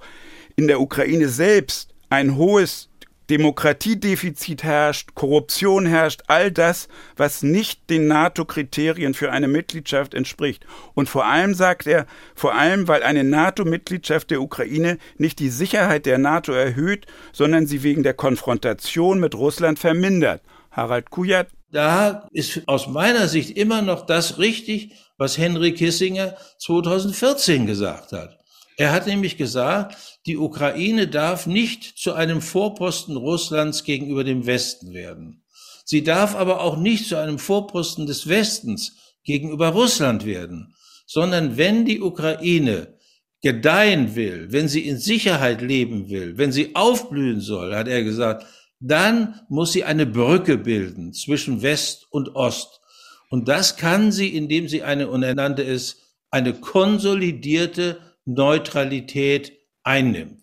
[0.56, 2.90] in der Ukraine selbst ein hohes
[3.30, 10.66] Demokratiedefizit herrscht, Korruption herrscht, all das, was nicht den NATO-Kriterien für eine Mitgliedschaft entspricht.
[10.94, 12.06] Und vor allem sagt er,
[12.36, 17.84] vor allem, weil eine NATO-Mitgliedschaft der Ukraine nicht die Sicherheit der NATO erhöht, sondern sie
[17.84, 20.42] wegen der Konfrontation mit Russland vermindert.
[20.72, 21.48] Harald Kujat.
[21.72, 28.43] Da ist aus meiner Sicht immer noch das richtig, was Henry Kissinger 2014 gesagt hat.
[28.78, 34.94] Er hat nämlich gesagt, die Ukraine darf nicht zu einem Vorposten Russlands gegenüber dem Westen
[34.94, 35.44] werden.
[35.86, 41.86] Sie darf aber auch nicht zu einem Vorposten des Westens gegenüber Russland werden, sondern wenn
[41.86, 42.98] die Ukraine
[43.42, 48.46] gedeihen will, wenn sie in Sicherheit leben will, wenn sie aufblühen soll, hat er gesagt,
[48.80, 52.82] dann muss sie eine Brücke bilden zwischen West und Ost.
[53.30, 55.98] Und das kann sie, indem sie eine, und er nannte es,
[56.32, 60.42] eine konsolidierte Neutralität einnimmt.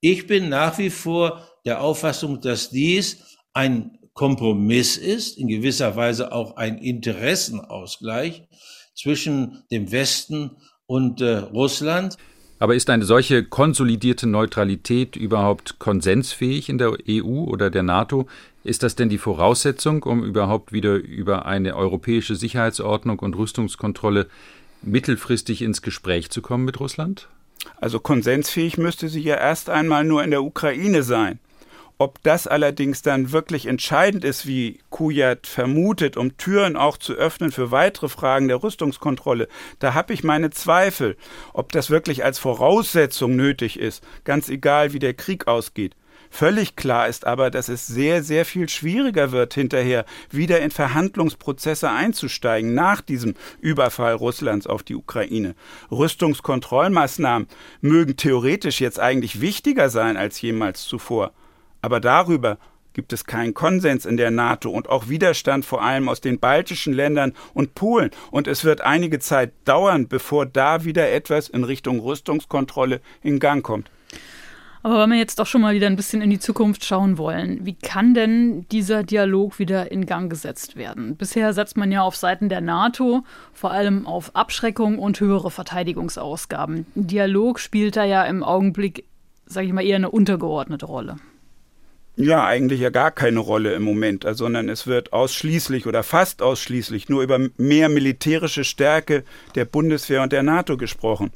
[0.00, 6.32] Ich bin nach wie vor der Auffassung, dass dies ein Kompromiss ist, in gewisser Weise
[6.32, 8.42] auch ein Interessenausgleich
[8.94, 12.16] zwischen dem Westen und äh, Russland.
[12.58, 18.26] Aber ist eine solche konsolidierte Neutralität überhaupt konsensfähig in der EU oder der NATO?
[18.64, 24.26] Ist das denn die Voraussetzung, um überhaupt wieder über eine europäische Sicherheitsordnung und Rüstungskontrolle
[24.82, 27.28] mittelfristig ins Gespräch zu kommen mit Russland?
[27.76, 31.38] Also konsensfähig müsste sie ja erst einmal nur in der Ukraine sein.
[31.98, 37.52] Ob das allerdings dann wirklich entscheidend ist, wie Kujat vermutet, um Türen auch zu öffnen
[37.52, 39.48] für weitere Fragen der Rüstungskontrolle,
[39.80, 41.18] da habe ich meine Zweifel,
[41.52, 45.94] ob das wirklich als Voraussetzung nötig ist, ganz egal wie der Krieg ausgeht.
[46.32, 51.90] Völlig klar ist aber, dass es sehr, sehr viel schwieriger wird, hinterher wieder in Verhandlungsprozesse
[51.90, 55.56] einzusteigen nach diesem Überfall Russlands auf die Ukraine.
[55.90, 57.48] Rüstungskontrollmaßnahmen
[57.80, 61.32] mögen theoretisch jetzt eigentlich wichtiger sein als jemals zuvor.
[61.82, 62.58] Aber darüber
[62.92, 66.92] gibt es keinen Konsens in der NATO und auch Widerstand vor allem aus den baltischen
[66.92, 68.10] Ländern und Polen.
[68.30, 73.64] Und es wird einige Zeit dauern, bevor da wieder etwas in Richtung Rüstungskontrolle in Gang
[73.64, 73.90] kommt.
[74.82, 77.66] Aber wenn wir jetzt doch schon mal wieder ein bisschen in die Zukunft schauen wollen,
[77.66, 81.16] wie kann denn dieser Dialog wieder in Gang gesetzt werden?
[81.16, 86.86] Bisher setzt man ja auf Seiten der NATO vor allem auf Abschreckung und höhere Verteidigungsausgaben.
[86.94, 89.04] Dialog spielt da ja im Augenblick,
[89.44, 91.16] sage ich mal, eher eine untergeordnete Rolle.
[92.16, 96.42] Ja, eigentlich ja gar keine Rolle im Moment, äh, sondern es wird ausschließlich oder fast
[96.42, 101.32] ausschließlich nur über mehr militärische Stärke der Bundeswehr und der NATO gesprochen.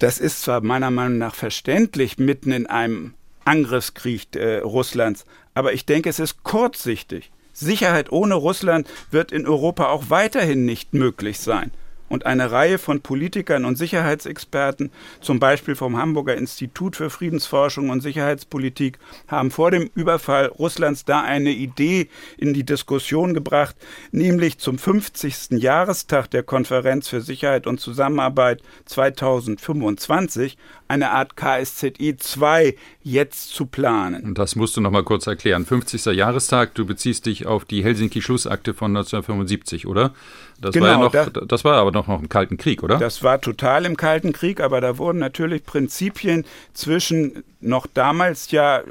[0.00, 3.12] Das ist zwar meiner Meinung nach verständlich mitten in einem
[3.44, 7.30] Angriffskrieg äh, Russlands, aber ich denke, es ist kurzsichtig.
[7.52, 11.70] Sicherheit ohne Russland wird in Europa auch weiterhin nicht möglich sein
[12.10, 14.90] und eine Reihe von Politikern und Sicherheitsexperten,
[15.22, 21.22] zum Beispiel vom Hamburger Institut für Friedensforschung und Sicherheitspolitik, haben vor dem Überfall Russlands da
[21.22, 23.76] eine Idee in die Diskussion gebracht,
[24.10, 25.52] nämlich zum 50.
[25.52, 30.58] Jahrestag der Konferenz für Sicherheit und Zusammenarbeit 2025
[30.90, 34.24] eine Art KSZE 2 jetzt zu planen.
[34.24, 35.64] Und das musst du noch mal kurz erklären.
[35.64, 36.06] 50.
[36.06, 40.12] Jahrestag, du beziehst dich auf die Helsinki-Schlussakte von 1975, oder?
[40.60, 42.98] Das genau, war ja noch, das, das war aber noch, noch im Kalten Krieg, oder?
[42.98, 48.82] Das war total im Kalten Krieg, aber da wurden natürlich Prinzipien zwischen noch damals ja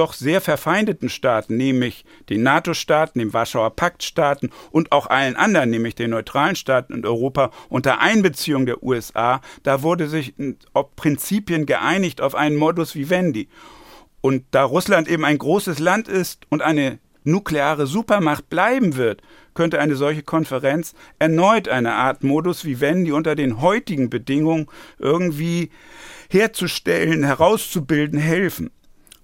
[0.00, 5.94] doch sehr verfeindeten Staaten, nämlich den NATO-Staaten, den Warschauer Pakt-Staaten und auch allen anderen, nämlich
[5.94, 10.34] den neutralen Staaten in Europa unter Einbeziehung der USA, da wurde sich
[10.72, 13.48] auf Prinzipien geeinigt auf einen Modus vivendi.
[14.22, 19.22] Und da Russland eben ein großes Land ist und eine nukleare Supermacht bleiben wird,
[19.54, 24.66] könnte eine solche Konferenz erneut eine Art Modus vivendi unter den heutigen Bedingungen
[24.98, 25.70] irgendwie
[26.30, 28.70] herzustellen, herauszubilden helfen.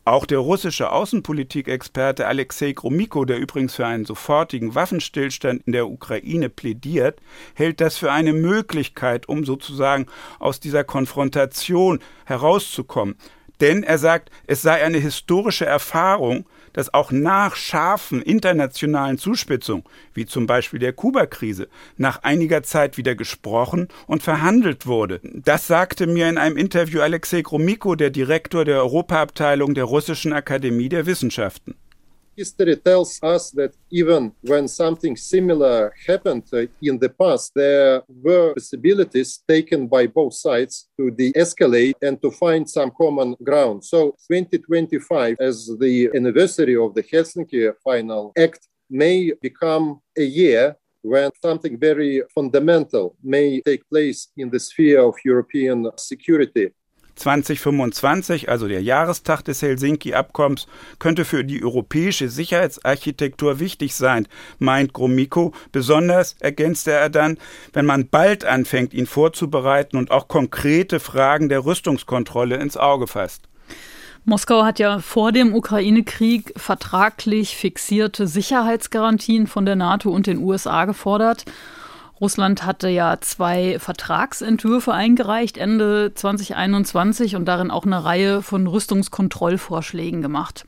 [0.07, 6.49] Auch der russische Außenpolitikexperte Alexei Gromyko, der übrigens für einen sofortigen Waffenstillstand in der Ukraine
[6.49, 7.19] plädiert,
[7.55, 10.07] hält das für eine Möglichkeit, um sozusagen
[10.39, 13.17] aus dieser Konfrontation herauszukommen.
[13.61, 20.27] Denn er sagt, es sei eine historische Erfahrung, dass auch nach scharfen internationalen Zuspitzungen, wie
[20.27, 25.21] zum Beispiel der Kuba-Krise, nach einiger Zeit wieder gesprochen und verhandelt wurde.
[25.23, 30.91] Das sagte mir in einem Interview Alexei Gromyko, der Direktor der Europaabteilung der Russischen Akademie
[30.91, 31.77] der Wissenschaften.
[32.37, 38.55] History tells us that even when something similar happened uh, in the past, there were
[38.55, 43.85] possibilities taken by both sides to de-escalate and to find some common ground.
[43.85, 51.31] So 2025, as the anniversary of the Helsinki Final Act, may become a year when
[51.41, 56.71] something very fundamental may take place in the sphere of European security.
[57.17, 60.67] 2025, also der Jahrestag des Helsinki-Abkommens,
[60.99, 65.53] könnte für die europäische Sicherheitsarchitektur wichtig sein, meint Gromyko.
[65.73, 67.39] Besonders, ergänzte er dann,
[67.73, 73.49] wenn man bald anfängt, ihn vorzubereiten und auch konkrete Fragen der Rüstungskontrolle ins Auge fasst.
[74.29, 80.85] Moskau hat ja vor dem Ukraine-Krieg vertraglich fixierte Sicherheitsgarantien von der NATO und den USA
[80.85, 81.45] gefordert.
[82.21, 90.23] Russland hatte ja zwei Vertragsentwürfe eingereicht Ende 2021 und darin auch eine Reihe von Rüstungskontrollvorschlägen
[90.23, 90.65] gemacht.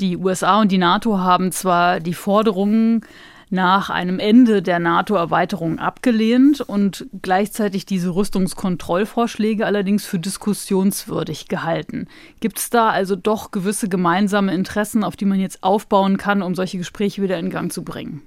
[0.00, 3.04] Die USA und die NATO haben zwar die Forderungen
[3.50, 12.08] nach einem Ende der NATO-Erweiterung abgelehnt und gleichzeitig diese Rüstungskontrollvorschläge allerdings für diskussionswürdig gehalten.
[12.40, 16.54] Gibt es da also doch gewisse gemeinsame Interessen, auf die man jetzt aufbauen kann, um
[16.54, 18.22] solche Gespräche wieder in Gang zu bringen?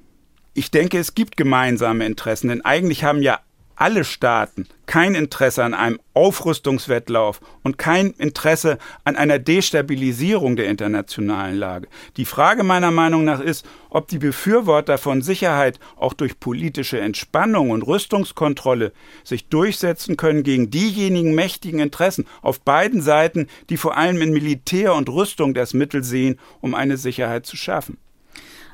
[0.53, 3.39] Ich denke, es gibt gemeinsame Interessen, denn eigentlich haben ja
[3.77, 11.55] alle Staaten kein Interesse an einem Aufrüstungswettlauf und kein Interesse an einer Destabilisierung der internationalen
[11.55, 11.87] Lage.
[12.17, 17.69] Die Frage meiner Meinung nach ist, ob die Befürworter von Sicherheit auch durch politische Entspannung
[17.69, 18.91] und Rüstungskontrolle
[19.23, 24.95] sich durchsetzen können gegen diejenigen mächtigen Interessen auf beiden Seiten, die vor allem in Militär
[24.95, 27.97] und Rüstung das Mittel sehen, um eine Sicherheit zu schaffen.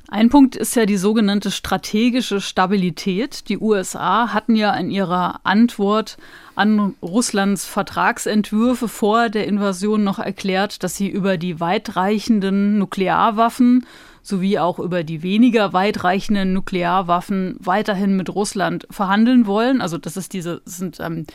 [0.10, 3.50] Ein Punkt ist ja die sogenannte strategische Stabilität.
[3.50, 6.17] Die USA hatten ja in ihrer Antwort
[6.56, 13.86] an Russlands Vertragsentwürfe vor der Invasion noch erklärt, dass sie über die weitreichenden Nuklearwaffen
[14.22, 19.82] sowie auch über die weniger weitreichenden Nuklearwaffen weiterhin mit Russland verhandeln wollen.
[19.82, 21.26] Also das ist diese das sind ähm,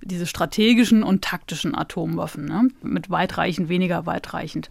[0.00, 2.68] diese strategischen und taktischen Atomwaffen, ne?
[2.82, 4.70] mit weitreichend, weniger weitreichend.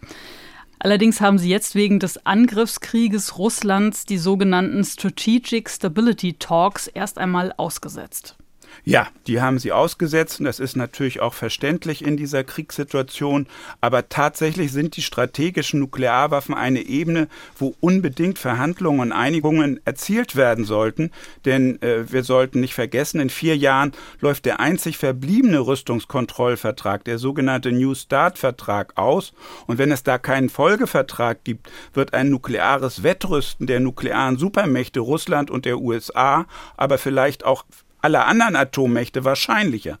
[0.78, 7.52] Allerdings haben sie jetzt wegen des Angriffskrieges Russlands die sogenannten Strategic Stability Talks erst einmal
[7.56, 8.36] ausgesetzt.
[8.86, 13.46] Ja, die haben sie ausgesetzt und das ist natürlich auch verständlich in dieser Kriegssituation.
[13.80, 20.66] Aber tatsächlich sind die strategischen Nuklearwaffen eine Ebene, wo unbedingt Verhandlungen und Einigungen erzielt werden
[20.66, 21.12] sollten.
[21.46, 27.18] Denn äh, wir sollten nicht vergessen, in vier Jahren läuft der einzig verbliebene Rüstungskontrollvertrag, der
[27.18, 29.32] sogenannte New Start-Vertrag, aus.
[29.66, 35.50] Und wenn es da keinen Folgevertrag gibt, wird ein nukleares Wettrüsten der nuklearen Supermächte Russland
[35.50, 37.64] und der USA, aber vielleicht auch
[38.04, 39.98] aller anderen Atommächte wahrscheinlicher.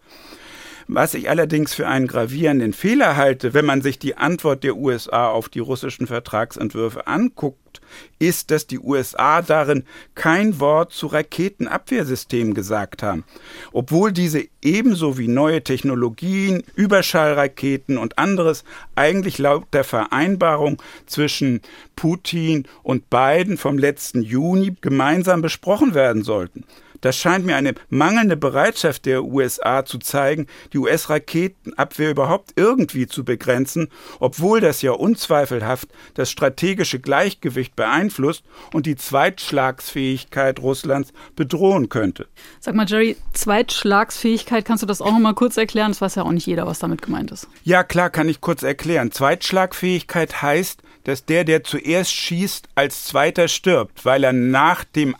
[0.86, 5.28] Was ich allerdings für einen gravierenden Fehler halte, wenn man sich die Antwort der USA
[5.28, 7.80] auf die russischen Vertragsentwürfe anguckt,
[8.18, 13.24] ist, dass die USA darin kein Wort zu Raketenabwehrsystemen gesagt haben,
[13.72, 18.64] obwohl diese ebenso wie neue Technologien, Überschallraketen und anderes
[18.94, 21.62] eigentlich laut der Vereinbarung zwischen
[21.96, 26.64] Putin und Biden vom letzten Juni gemeinsam besprochen werden sollten.
[27.04, 33.26] Das scheint mir eine mangelnde Bereitschaft der USA zu zeigen, die US-Raketenabwehr überhaupt irgendwie zu
[33.26, 33.88] begrenzen,
[34.20, 42.26] obwohl das ja unzweifelhaft das strategische Gleichgewicht beeinflusst und die Zweitschlagsfähigkeit Russlands bedrohen könnte.
[42.58, 45.90] Sag mal, Jerry, Zweitschlagsfähigkeit, kannst du das auch noch mal kurz erklären?
[45.90, 47.48] Das weiß ja auch nicht jeder, was damit gemeint ist.
[47.64, 49.12] Ja, klar, kann ich kurz erklären.
[49.12, 55.14] Zweitschlagfähigkeit heißt, dass der, der zuerst schießt, als zweiter stirbt, weil er nach dem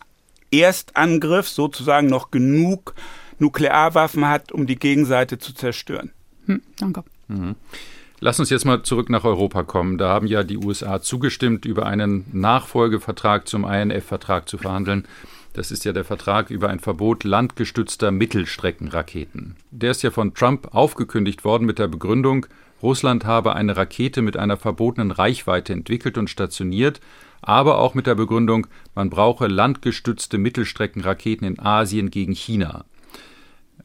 [0.61, 2.95] Erstangriff sozusagen noch genug
[3.38, 6.12] Nuklearwaffen hat, um die Gegenseite zu zerstören.
[6.47, 7.05] Hm, danke.
[7.29, 7.57] Mhm.
[8.21, 9.99] Lass uns jetzt mal zurück nach Europa kommen.
[9.99, 15.07] Da haben ja die USA zugestimmt, über einen Nachfolgevertrag zum INF-Vertrag zu verhandeln.
[15.53, 19.57] Das ist ja der Vertrag über ein Verbot landgestützter Mittelstreckenraketen.
[19.71, 22.47] Der ist ja von Trump aufgekündigt worden mit der Begründung,
[22.85, 27.01] Russland habe eine Rakete mit einer verbotenen Reichweite entwickelt und stationiert,
[27.46, 32.85] aber auch mit der Begründung, man brauche landgestützte Mittelstreckenraketen in Asien gegen China.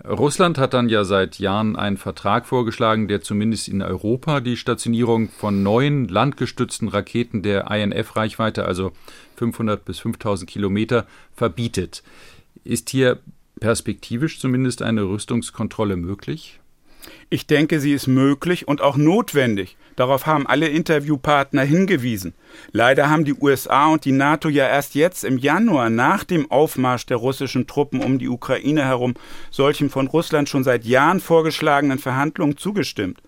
[0.07, 5.27] Russland hat dann ja seit Jahren einen Vertrag vorgeschlagen, der zumindest in Europa die Stationierung
[5.27, 8.93] von neuen landgestützten Raketen der INF-Reichweite, also
[9.35, 12.01] 500 bis 5000 Kilometer, verbietet.
[12.63, 13.19] Ist hier
[13.59, 16.58] perspektivisch zumindest eine Rüstungskontrolle möglich?
[17.29, 19.77] Ich denke, sie ist möglich und auch notwendig.
[19.95, 22.33] Darauf haben alle Interviewpartner hingewiesen.
[22.71, 27.05] Leider haben die USA und die NATO ja erst jetzt im Januar nach dem Aufmarsch
[27.05, 29.15] der russischen Truppen um die Ukraine herum
[29.51, 33.21] solchen von Russland schon seit Jahren vorgeschlagenen Verhandlungen zugestimmt.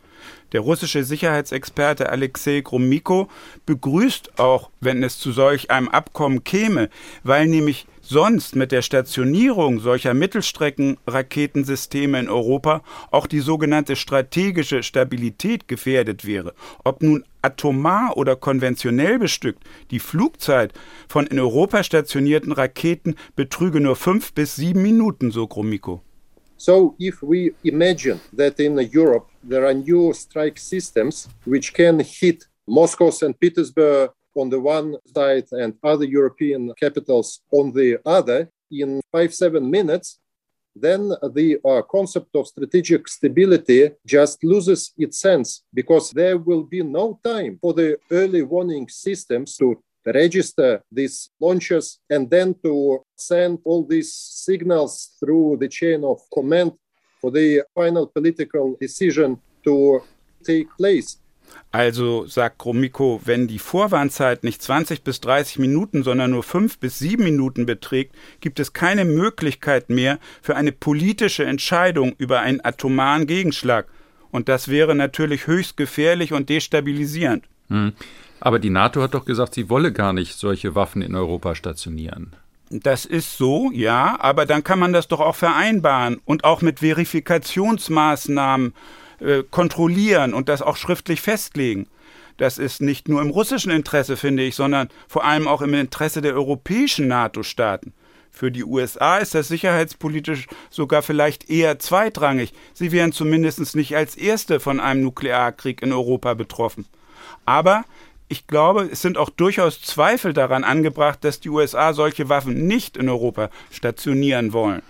[0.51, 3.29] Der russische Sicherheitsexperte Alexei Gromyko
[3.65, 6.89] begrüßt auch, wenn es zu solch einem Abkommen käme,
[7.23, 15.67] weil nämlich sonst mit der Stationierung solcher Mittelstreckenraketensysteme in Europa auch die sogenannte strategische Stabilität
[15.67, 16.53] gefährdet wäre.
[16.83, 20.73] Ob nun atomar oder konventionell bestückt, die Flugzeit
[21.07, 26.01] von in Europa stationierten Raketen betrüge nur fünf bis sieben Minuten, so Gromyko.
[26.57, 32.47] So if we imagine that in Europe there are new strike systems which can hit
[32.67, 33.39] Moscow, St.
[33.39, 39.69] Petersburg, on the one side and other European capitals on the other in five, seven
[39.69, 40.19] minutes,
[40.75, 46.81] then the uh, concept of strategic stability just loses its sense because there will be
[46.81, 53.59] no time for the early warning systems to register these launches and then to send
[53.65, 56.71] all these signals through the chain of command
[57.19, 60.01] for the final political decision to
[60.43, 61.17] take place.
[61.71, 66.99] Also sagt Gromiko, wenn die Vorwarnzeit nicht 20 bis 30 Minuten, sondern nur 5 bis
[66.99, 73.25] 7 Minuten beträgt, gibt es keine Möglichkeit mehr für eine politische Entscheidung über einen atomaren
[73.25, 73.87] Gegenschlag.
[74.31, 77.45] Und das wäre natürlich höchst gefährlich und destabilisierend.
[77.69, 77.93] Hm.
[78.41, 82.33] Aber die NATO hat doch gesagt, sie wolle gar nicht solche Waffen in Europa stationieren.
[82.69, 86.79] Das ist so, ja, aber dann kann man das doch auch vereinbaren und auch mit
[86.79, 88.73] Verifikationsmaßnahmen
[89.21, 91.87] äh, kontrollieren und das auch schriftlich festlegen.
[92.37, 96.21] Das ist nicht nur im russischen Interesse, finde ich, sondern vor allem auch im Interesse
[96.21, 97.93] der europäischen NATO-Staaten.
[98.31, 102.53] Für die USA ist das sicherheitspolitisch sogar vielleicht eher zweitrangig.
[102.73, 106.85] Sie wären zumindest nicht als Erste von einem Nuklearkrieg in Europa betroffen.
[107.45, 107.83] Aber
[108.29, 112.95] ich glaube, es sind auch durchaus Zweifel daran angebracht, dass die USA solche Waffen nicht
[112.95, 114.81] in Europa stationieren wollen.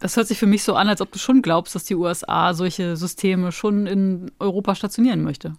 [0.00, 2.54] Das hört sich für mich so an, als ob du schon glaubst, dass die USA
[2.54, 5.54] solche Systeme schon in Europa stationieren möchte.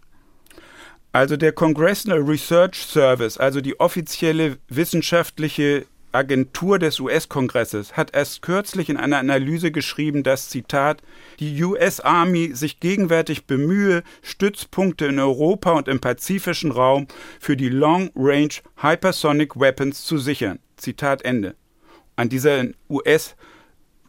[1.12, 8.90] Also der Congressional Research Service, also die offizielle wissenschaftliche Agentur des US-Kongresses hat erst kürzlich
[8.90, 11.02] in einer Analyse geschrieben, dass Zitat
[11.40, 17.08] die US Army sich gegenwärtig bemühe, Stützpunkte in Europa und im pazifischen Raum
[17.40, 20.60] für die Long Range Hypersonic Weapons zu sichern.
[20.78, 21.56] Zitat Ende.
[22.16, 23.36] An dieser US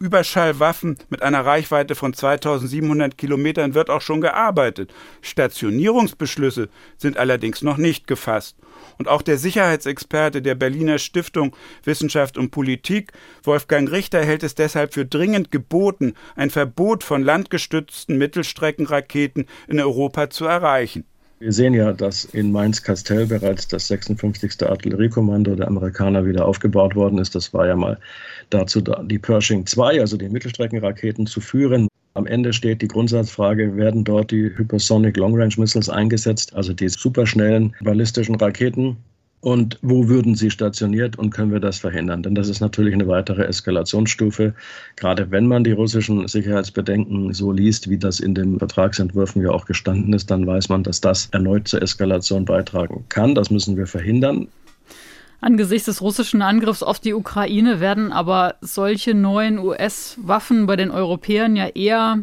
[0.01, 4.93] Überschallwaffen mit einer Reichweite von 2700 Kilometern wird auch schon gearbeitet.
[5.21, 8.57] Stationierungsbeschlüsse sind allerdings noch nicht gefasst.
[8.97, 14.93] Und auch der Sicherheitsexperte der Berliner Stiftung Wissenschaft und Politik, Wolfgang Richter, hält es deshalb
[14.93, 21.05] für dringend geboten, ein Verbot von landgestützten Mittelstreckenraketen in Europa zu erreichen.
[21.41, 24.61] Wir sehen ja, dass in Mainz-Kastell bereits das 56.
[24.61, 27.33] Artilleriekommando der Amerikaner wieder aufgebaut worden ist.
[27.33, 27.97] Das war ja mal
[28.51, 31.87] dazu da, die Pershing 2, also die Mittelstreckenraketen, zu führen.
[32.13, 36.89] Am Ende steht die Grundsatzfrage, werden dort die Hypersonic Long Range Missiles eingesetzt, also die
[36.89, 38.97] superschnellen ballistischen Raketen?
[39.41, 42.23] Und wo würden sie stationiert und können wir das verhindern?
[42.23, 44.53] Denn das ist natürlich eine weitere Eskalationsstufe.
[44.95, 49.65] Gerade wenn man die russischen Sicherheitsbedenken so liest, wie das in den Vertragsentwürfen ja auch
[49.65, 53.35] gestanden ist, dann weiß man, dass das erneut zur Eskalation beitragen kann.
[53.35, 54.47] Das müssen wir verhindern.
[55.43, 61.55] Angesichts des russischen Angriffs auf die Ukraine werden aber solche neuen US-Waffen bei den Europäern
[61.55, 62.19] ja eher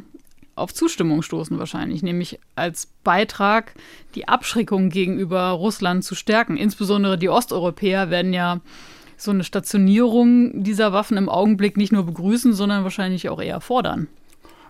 [0.59, 3.75] auf Zustimmung stoßen wahrscheinlich, nämlich als Beitrag,
[4.15, 6.57] die Abschreckung gegenüber Russland zu stärken.
[6.57, 8.61] Insbesondere die Osteuropäer werden ja
[9.17, 14.09] so eine Stationierung dieser Waffen im Augenblick nicht nur begrüßen, sondern wahrscheinlich auch eher fordern.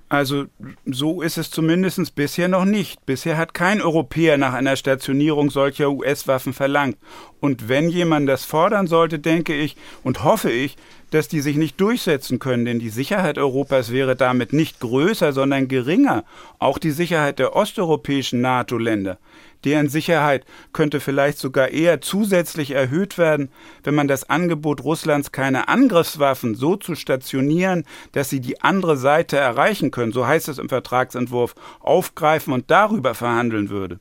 [0.08, 0.46] Also
[0.86, 3.04] so ist es zumindest bisher noch nicht.
[3.04, 6.96] Bisher hat kein Europäer nach einer Stationierung solcher US-Waffen verlangt.
[7.40, 10.76] Und wenn jemand das fordern sollte, denke ich und hoffe ich,
[11.10, 15.68] dass die sich nicht durchsetzen können, denn die Sicherheit Europas wäre damit nicht größer, sondern
[15.68, 16.24] geringer.
[16.58, 19.18] Auch die Sicherheit der osteuropäischen NATO-Länder.
[19.64, 23.50] Deren Sicherheit könnte vielleicht sogar eher zusätzlich erhöht werden,
[23.82, 29.36] wenn man das Angebot Russlands, keine Angriffswaffen so zu stationieren, dass sie die andere Seite
[29.36, 33.98] erreichen können, so heißt es im Vertragsentwurf, aufgreifen und darüber verhandeln würde.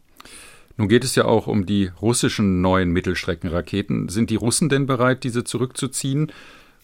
[0.77, 4.09] Nun geht es ja auch um die russischen neuen Mittelstreckenraketen.
[4.09, 6.31] Sind die Russen denn bereit, diese zurückzuziehen?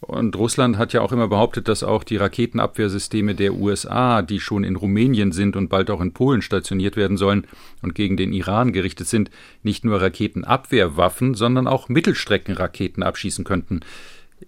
[0.08, 4.64] Und Russland hat ja auch immer behauptet, dass auch die Raketenabwehrsysteme der USA, die schon
[4.64, 7.48] in Rumänien sind und bald auch in Polen stationiert werden sollen
[7.82, 9.32] und gegen den Iran gerichtet sind,
[9.64, 13.80] nicht nur Raketenabwehrwaffen, sondern auch Mittelstreckenraketen abschießen könnten.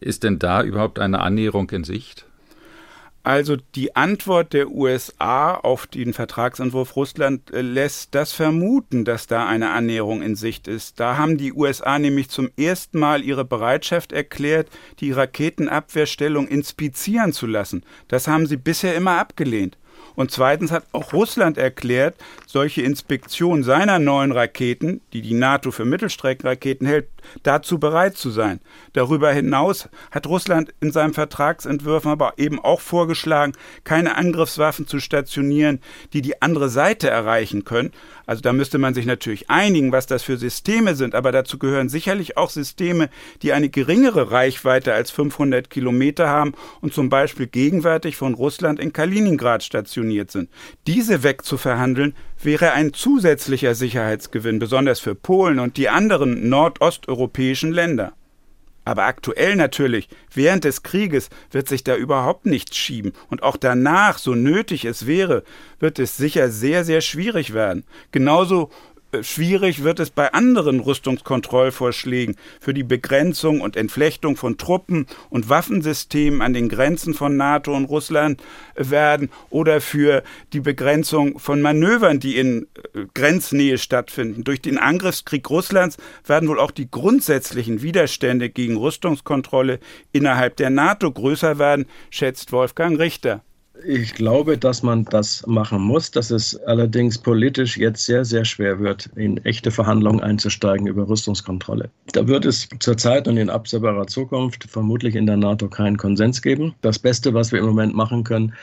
[0.01, 2.25] Ist denn da überhaupt eine Annäherung in Sicht?
[3.25, 9.47] Also die Antwort der USA auf den Vertragsentwurf Russland äh, lässt das vermuten, dass da
[9.47, 10.99] eine Annäherung in Sicht ist.
[10.99, 14.69] Da haben die USA nämlich zum ersten Mal ihre Bereitschaft erklärt,
[14.99, 17.83] die Raketenabwehrstellung inspizieren zu lassen.
[18.09, 19.75] Das haben sie bisher immer abgelehnt.
[20.15, 22.15] Und zweitens hat auch Russland erklärt,
[22.47, 27.07] solche Inspektionen seiner neuen Raketen, die die NATO für Mittelstreckenraketen hält,
[27.43, 28.59] dazu bereit zu sein.
[28.93, 33.53] Darüber hinaus hat Russland in seinem Vertragsentwurf aber eben auch vorgeschlagen,
[33.83, 35.81] keine Angriffswaffen zu stationieren,
[36.13, 37.91] die die andere Seite erreichen können.
[38.25, 41.89] Also da müsste man sich natürlich einigen, was das für Systeme sind, aber dazu gehören
[41.89, 43.09] sicherlich auch Systeme,
[43.41, 48.93] die eine geringere Reichweite als 500 Kilometer haben und zum Beispiel gegenwärtig von Russland in
[48.93, 50.49] Kaliningrad stationiert sind.
[50.87, 58.13] Diese wegzuverhandeln, wäre ein zusätzlicher Sicherheitsgewinn, besonders für Polen und die anderen nordosteuropäischen Länder.
[58.85, 63.13] Aber aktuell natürlich, während des Krieges, wird sich da überhaupt nichts schieben.
[63.29, 65.43] Und auch danach, so nötig es wäre,
[65.79, 67.83] wird es sicher sehr, sehr schwierig werden.
[68.11, 68.69] Genauso
[69.23, 76.41] schwierig wird es bei anderen Rüstungskontrollvorschlägen für die Begrenzung und Entflechtung von Truppen und Waffensystemen
[76.41, 78.41] an den Grenzen von NATO und Russland
[78.75, 84.43] werden oder für die Begrenzung von Manövern, die in äh, Grenznähe stattfinden.
[84.43, 89.79] Durch den Angriffskrieg Russlands werden wohl auch die grundsätzlichen Widerstände gegen Rüstungskontrolle
[90.11, 93.43] innerhalb der NATO größer werden, schätzt Wolfgang Richter.
[93.83, 98.79] Ich glaube, dass man das machen muss, dass es allerdings politisch jetzt sehr, sehr schwer
[98.79, 101.89] wird, in echte Verhandlungen einzusteigen über Rüstungskontrolle.
[102.13, 106.73] Da wird es zurzeit und in absehbarer Zukunft vermutlich in der NATO keinen Konsens geben.
[106.81, 108.53] Das Beste, was wir im Moment machen können,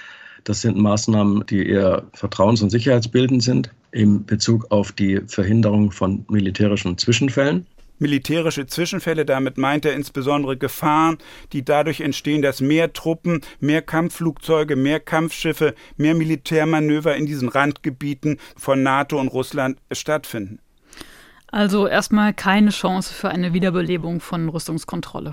[0.45, 6.25] das sind Maßnahmen, die eher vertrauens- und sicherheitsbildend sind in Bezug auf die Verhinderung von
[6.29, 7.67] militärischen Zwischenfällen
[8.03, 9.25] militärische Zwischenfälle.
[9.25, 11.17] Damit meint er insbesondere Gefahren,
[11.53, 18.39] die dadurch entstehen, dass mehr Truppen, mehr Kampfflugzeuge, mehr Kampfschiffe, mehr Militärmanöver in diesen Randgebieten
[18.57, 20.59] von NATO und Russland stattfinden.
[21.47, 25.33] Also erstmal keine Chance für eine Wiederbelebung von Rüstungskontrolle.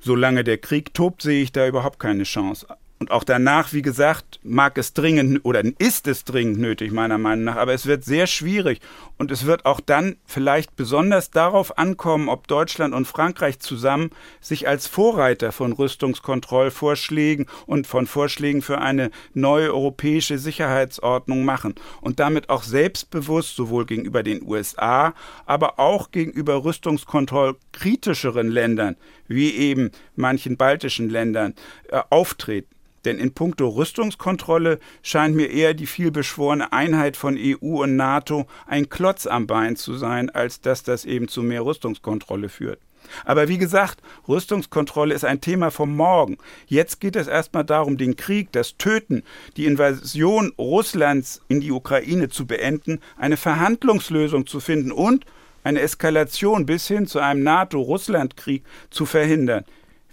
[0.00, 2.66] Solange der Krieg tobt, sehe ich da überhaupt keine Chance.
[3.02, 7.46] Und auch danach, wie gesagt, mag es dringend oder ist es dringend nötig, meiner Meinung
[7.46, 7.56] nach.
[7.56, 8.78] Aber es wird sehr schwierig.
[9.18, 14.68] Und es wird auch dann vielleicht besonders darauf ankommen, ob Deutschland und Frankreich zusammen sich
[14.68, 21.74] als Vorreiter von Rüstungskontrollvorschlägen und von Vorschlägen für eine neue europäische Sicherheitsordnung machen.
[22.02, 25.12] Und damit auch selbstbewusst sowohl gegenüber den USA,
[25.44, 28.94] aber auch gegenüber rüstungskontrollkritischeren Ländern,
[29.26, 31.54] wie eben manchen baltischen Ländern,
[31.88, 32.68] äh, auftreten.
[33.04, 38.88] Denn in puncto Rüstungskontrolle scheint mir eher die vielbeschworene Einheit von EU und NATO ein
[38.88, 42.78] Klotz am Bein zu sein, als dass das eben zu mehr Rüstungskontrolle führt.
[43.24, 46.38] Aber wie gesagt, Rüstungskontrolle ist ein Thema vom Morgen.
[46.66, 49.22] Jetzt geht es erstmal darum, den Krieg, das Töten,
[49.56, 55.26] die Invasion Russlands in die Ukraine zu beenden, eine Verhandlungslösung zu finden und
[55.64, 59.64] eine Eskalation bis hin zu einem NATO-Russland-Krieg zu verhindern.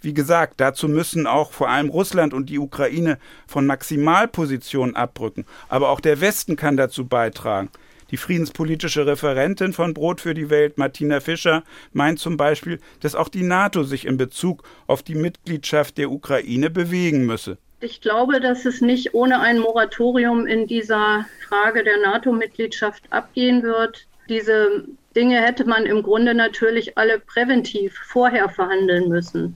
[0.02, 5.45] Wie gesagt, dazu müssen auch vor allem Russland und die Ukraine von Maximalpositionen abrücken.
[5.68, 7.70] Aber auch der Westen kann dazu beitragen.
[8.12, 13.30] Die friedenspolitische Referentin von Brot für die Welt, Martina Fischer, meint zum Beispiel, dass auch
[13.30, 17.58] die NATO sich in Bezug auf die Mitgliedschaft der Ukraine bewegen müsse.
[17.82, 24.06] Ich glaube, dass es nicht ohne ein Moratorium in dieser Frage der NATO-Mitgliedschaft abgehen wird.
[24.28, 24.86] Diese
[25.16, 29.56] Dinge hätte man im Grunde natürlich alle präventiv vorher verhandeln müssen.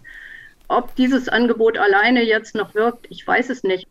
[0.75, 3.87] Ob dieses Angebot alleine jetzt noch wirkt, ich weiß es nicht.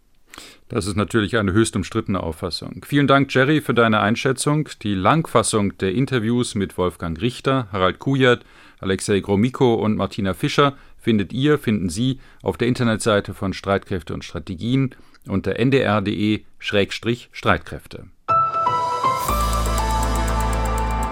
[0.68, 2.84] Das ist natürlich eine höchst umstrittene Auffassung.
[2.84, 4.68] Vielen Dank, Jerry, für deine Einschätzung.
[4.82, 8.40] Die Langfassung der Interviews mit Wolfgang Richter, Harald Kujat,
[8.80, 14.24] Alexei Gromiko und Martina Fischer findet ihr, finden Sie auf der Internetseite von Streitkräfte und
[14.24, 14.92] Strategien
[15.28, 18.06] unter ndr.de-streitkräfte.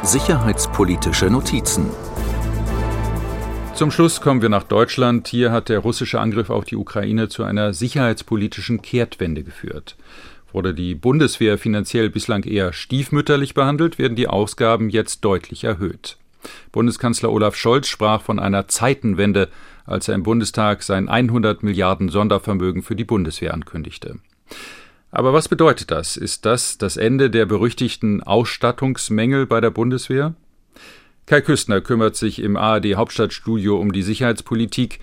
[0.03, 1.91] Sicherheitspolitische Notizen
[3.81, 5.27] zum Schluss kommen wir nach Deutschland.
[5.29, 9.97] Hier hat der russische Angriff auf die Ukraine zu einer sicherheitspolitischen Kehrtwende geführt.
[10.53, 16.19] Wurde die Bundeswehr finanziell bislang eher stiefmütterlich behandelt, werden die Ausgaben jetzt deutlich erhöht.
[16.73, 19.49] Bundeskanzler Olaf Scholz sprach von einer Zeitenwende,
[19.87, 24.19] als er im Bundestag sein 100 Milliarden Sondervermögen für die Bundeswehr ankündigte.
[25.11, 26.19] Aber was bedeutet das?
[26.19, 30.35] Ist das das Ende der berüchtigten Ausstattungsmängel bei der Bundeswehr?
[31.31, 34.99] Kai Küstner kümmert sich im ARD Hauptstadtstudio um die Sicherheitspolitik.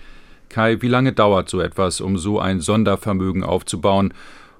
[0.50, 4.12] Kai, wie lange dauert so etwas, um so ein Sondervermögen aufzubauen?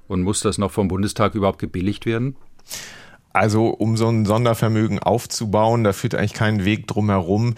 [0.06, 2.36] Und muss das noch vom Bundestag überhaupt gebilligt werden?
[3.34, 7.54] Also um so ein Sondervermögen aufzubauen, da führt eigentlich kein Weg drum herum,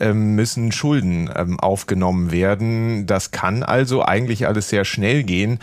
[0.00, 3.06] ähm, müssen Schulden ähm, aufgenommen werden.
[3.06, 5.60] Das kann also eigentlich alles sehr schnell gehen.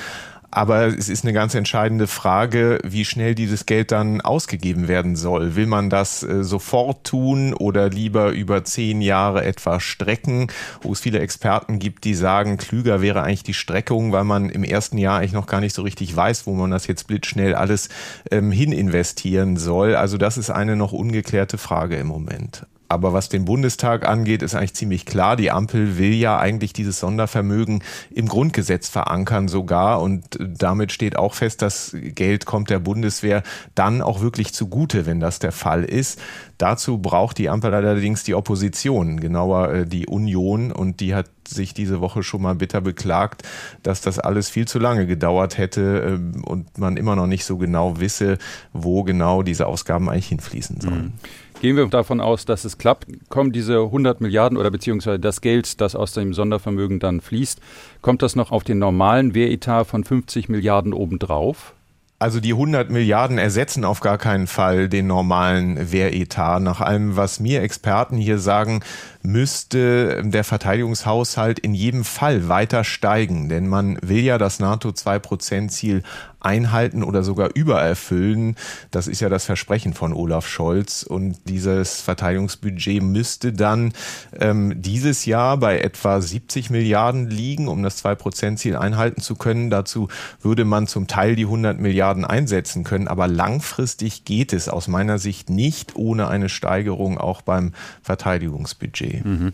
[0.52, 5.56] Aber es ist eine ganz entscheidende Frage, wie schnell dieses Geld dann ausgegeben werden soll.
[5.56, 10.48] Will man das äh, sofort tun oder lieber über zehn Jahre etwa strecken,
[10.82, 14.64] wo es viele Experten gibt, die sagen, klüger wäre eigentlich die Streckung, weil man im
[14.64, 17.90] ersten Jahr eigentlich noch gar nicht so richtig weiß, wo man das jetzt blitzschnell alles
[18.32, 19.96] ähm, hin investieren soll.
[19.96, 22.66] Also das ist eine noch ungeklärte Frage im Moment.
[22.90, 25.36] Aber was den Bundestag angeht, ist eigentlich ziemlich klar.
[25.36, 30.02] Die Ampel will ja eigentlich dieses Sondervermögen im Grundgesetz verankern sogar.
[30.02, 33.44] Und damit steht auch fest, das Geld kommt der Bundeswehr
[33.76, 36.20] dann auch wirklich zugute, wenn das der Fall ist.
[36.58, 40.72] Dazu braucht die Ampel allerdings die Opposition, genauer äh, die Union.
[40.72, 43.44] Und die hat sich diese Woche schon mal bitter beklagt,
[43.84, 47.58] dass das alles viel zu lange gedauert hätte ähm, und man immer noch nicht so
[47.58, 48.40] genau wisse,
[48.74, 51.04] wo genau diese Ausgaben eigentlich hinfließen sollen.
[51.04, 51.14] Mhm.
[51.62, 53.08] Gehen wir davon aus, dass es klappt.
[53.28, 57.60] Kommen diese 100 Milliarden oder beziehungsweise das Geld, das aus dem Sondervermögen dann fließt,
[58.02, 61.74] kommt das noch auf den normalen Wehretat von 50 Milliarden obendrauf?
[62.18, 66.62] Also die 100 Milliarden ersetzen auf gar keinen Fall den normalen Wehretat.
[66.62, 68.82] Nach allem, was mir Experten hier sagen,
[69.22, 73.50] müsste der Verteidigungshaushalt in jedem Fall weiter steigen.
[73.50, 76.04] Denn man will ja das NATO-2-Prozent-Ziel
[76.40, 78.56] einhalten oder sogar übererfüllen.
[78.92, 81.04] Das ist ja das Versprechen von Olaf Scholz.
[81.04, 83.94] Und dieses Verteidigungsbudget müsste dann
[84.40, 89.70] ähm, dieses Jahr bei etwa 70 Milliarden liegen, um das 2-Prozent-Ziel einhalten zu können.
[89.70, 90.08] Dazu
[90.42, 93.10] würde man zum Teil die 100 Milliarden einsetzen können.
[93.10, 99.09] Aber langfristig geht es aus meiner Sicht nicht ohne eine Steigerung auch beim Verteidigungsbudget.
[99.24, 99.54] Mhm.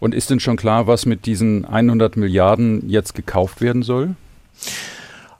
[0.00, 4.14] Und ist denn schon klar, was mit diesen 100 Milliarden jetzt gekauft werden soll?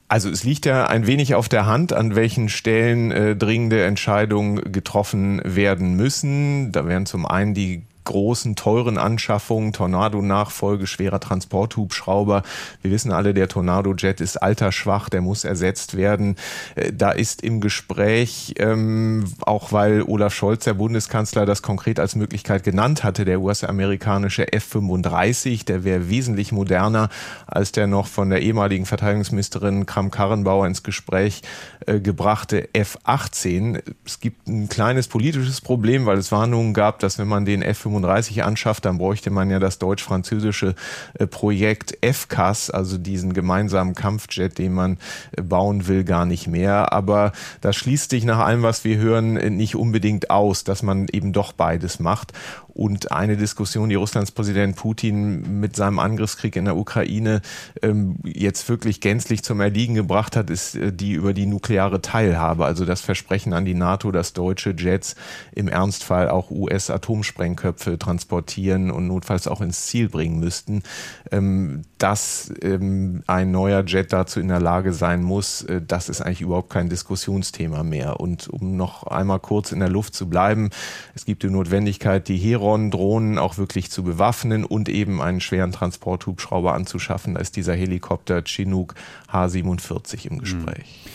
[0.08, 4.72] Also es liegt ja ein wenig auf der Hand, an welchen Stellen äh, dringende Entscheidungen
[4.72, 6.72] getroffen werden müssen.
[6.72, 12.42] Da wären zum einen die großen, teuren Anschaffungen, Tornado-Nachfolge, schwerer Transporthubschrauber.
[12.82, 16.36] Wir wissen alle, der Tornado-Jet ist altersschwach, der muss ersetzt werden.
[16.74, 22.16] Äh, da ist im Gespräch, ähm, auch weil Olaf Scholz, der Bundeskanzler, das konkret als
[22.16, 27.10] Möglichkeit genannt hatte, der US-amerikanische F-35, der wäre wesentlich moderner
[27.46, 31.42] als der noch von der ehemaligen Verteidigungsministerin Kram-Karrenbauer ins Gespräch
[31.88, 33.82] äh, gebrachte F-18.
[34.04, 37.98] Es gibt ein kleines politisches Problem, weil es Warnungen gab, dass wenn man den F-35
[37.98, 40.74] 35 anschafft, dann bräuchte man ja das deutsch-französische
[41.14, 44.98] äh, Projekt FCAS, also diesen gemeinsamen Kampfjet, den man
[45.36, 46.92] äh, bauen will, gar nicht mehr.
[46.92, 51.32] Aber das schließt sich nach allem, was wir hören, nicht unbedingt aus, dass man eben
[51.32, 52.32] doch beides macht.
[52.78, 57.40] Und eine Diskussion, die Russlands Präsident Putin mit seinem Angriffskrieg in der Ukraine
[57.82, 62.64] ähm, jetzt wirklich gänzlich zum Erliegen gebracht hat, ist äh, die über die nukleare Teilhabe.
[62.64, 65.16] Also das Versprechen an die NATO, dass deutsche Jets
[65.50, 70.84] im Ernstfall auch US-Atomsprengköpfe transportieren und notfalls auch ins Ziel bringen müssten.
[71.32, 76.20] Ähm, dass ähm, ein neuer Jet dazu in der Lage sein muss, äh, das ist
[76.20, 78.20] eigentlich überhaupt kein Diskussionsthema mehr.
[78.20, 80.70] Und um noch einmal kurz in der Luft zu bleiben,
[81.16, 85.72] es gibt die Notwendigkeit, die Heron Chiron-Drohnen auch wirklich zu bewaffnen und eben einen schweren
[85.72, 87.34] Transporthubschrauber anzuschaffen.
[87.34, 88.94] Da ist dieser Helikopter Chinook
[89.32, 91.06] H-47 im Gespräch.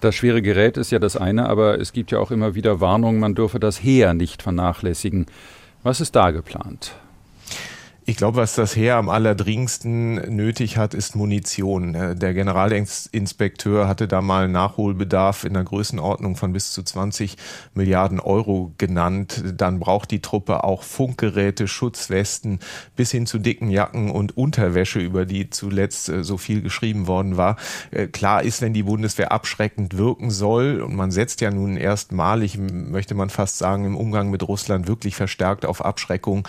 [0.00, 3.20] Das schwere Gerät ist ja das eine, aber es gibt ja auch immer wieder Warnungen,
[3.20, 5.26] man dürfe das Heer nicht vernachlässigen.
[5.82, 6.96] Was ist da geplant?
[8.04, 11.94] Ich glaube, was das Heer am allerdringendsten nötig hat, ist Munition.
[11.94, 17.36] Äh, der Generalinspekteur hatte da mal Nachholbedarf in der Größenordnung von bis zu 20
[17.74, 19.44] Milliarden Euro genannt.
[19.56, 22.58] Dann braucht die Truppe auch Funkgeräte, Schutzwesten
[22.96, 27.36] bis hin zu dicken Jacken und Unterwäsche, über die zuletzt äh, so viel geschrieben worden
[27.36, 27.56] war.
[27.92, 32.58] Äh, klar ist, wenn die Bundeswehr abschreckend wirken soll, und man setzt ja nun erstmalig,
[32.58, 36.48] möchte man fast sagen, im Umgang mit Russland wirklich verstärkt auf Abschreckung,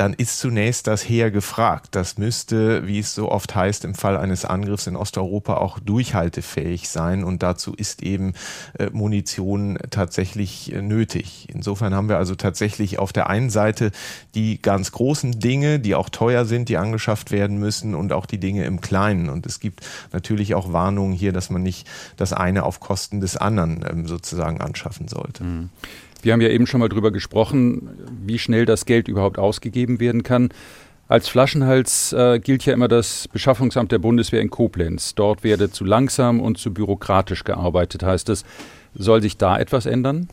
[0.00, 1.88] dann ist zunächst das Heer gefragt.
[1.90, 6.88] Das müsste, wie es so oft heißt, im Fall eines Angriffs in Osteuropa auch durchhaltefähig
[6.88, 7.22] sein.
[7.22, 8.32] Und dazu ist eben
[8.78, 11.48] äh, Munition tatsächlich äh, nötig.
[11.52, 13.90] Insofern haben wir also tatsächlich auf der einen Seite
[14.34, 18.40] die ganz großen Dinge, die auch teuer sind, die angeschafft werden müssen und auch die
[18.40, 19.28] Dinge im Kleinen.
[19.28, 21.86] Und es gibt natürlich auch Warnungen hier, dass man nicht
[22.16, 25.44] das eine auf Kosten des anderen ähm, sozusagen anschaffen sollte.
[25.44, 25.68] Mhm.
[26.24, 27.88] Wir haben ja eben schon mal drüber gesprochen,
[28.24, 30.50] wie schnell das Geld überhaupt ausgegeben werden kann.
[31.08, 35.16] Als Flaschenhals äh, gilt ja immer das Beschaffungsamt der Bundeswehr in Koblenz.
[35.16, 38.44] Dort werde zu langsam und zu bürokratisch gearbeitet, heißt es.
[38.94, 40.28] Soll sich da etwas ändern?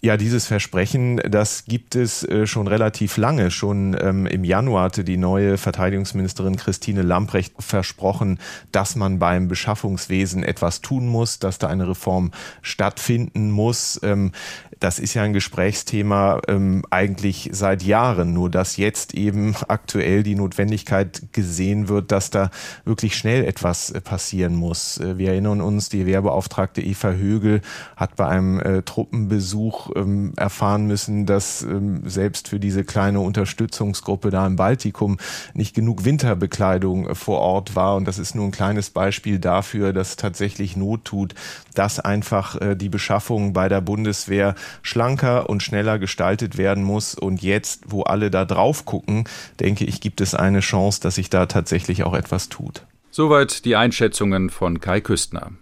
[0.00, 3.50] Ja, dieses Versprechen, das gibt es äh, schon relativ lange.
[3.50, 8.38] Schon ähm, im Januar hatte die neue Verteidigungsministerin Christine Lamprecht versprochen,
[8.72, 12.30] dass man beim Beschaffungswesen etwas tun muss, dass da eine Reform
[12.62, 13.98] stattfinden muss.
[14.02, 14.32] Ähm,
[14.78, 20.34] das ist ja ein Gesprächsthema ähm, eigentlich seit Jahren, nur dass jetzt eben aktuell die
[20.34, 22.50] Notwendigkeit gesehen wird, dass da
[22.84, 24.98] wirklich schnell etwas äh, passieren muss.
[24.98, 27.62] Äh, wir erinnern uns, die Wehrbeauftragte Eva Högel
[27.96, 34.30] hat bei einem äh, Truppenbesuch ähm, erfahren müssen, dass ähm, selbst für diese kleine Unterstützungsgruppe
[34.30, 35.18] da im Baltikum
[35.54, 37.96] nicht genug Winterbekleidung äh, vor Ort war.
[37.96, 41.34] Und das ist nur ein kleines Beispiel dafür, dass tatsächlich Not tut,
[41.74, 47.14] dass einfach äh, die Beschaffung bei der Bundeswehr schlanker und schneller gestaltet werden muss.
[47.14, 49.24] Und jetzt, wo alle da drauf gucken,
[49.60, 52.82] denke ich, gibt es eine Chance, dass sich da tatsächlich auch etwas tut.
[53.10, 55.52] Soweit die Einschätzungen von Kai Küstner.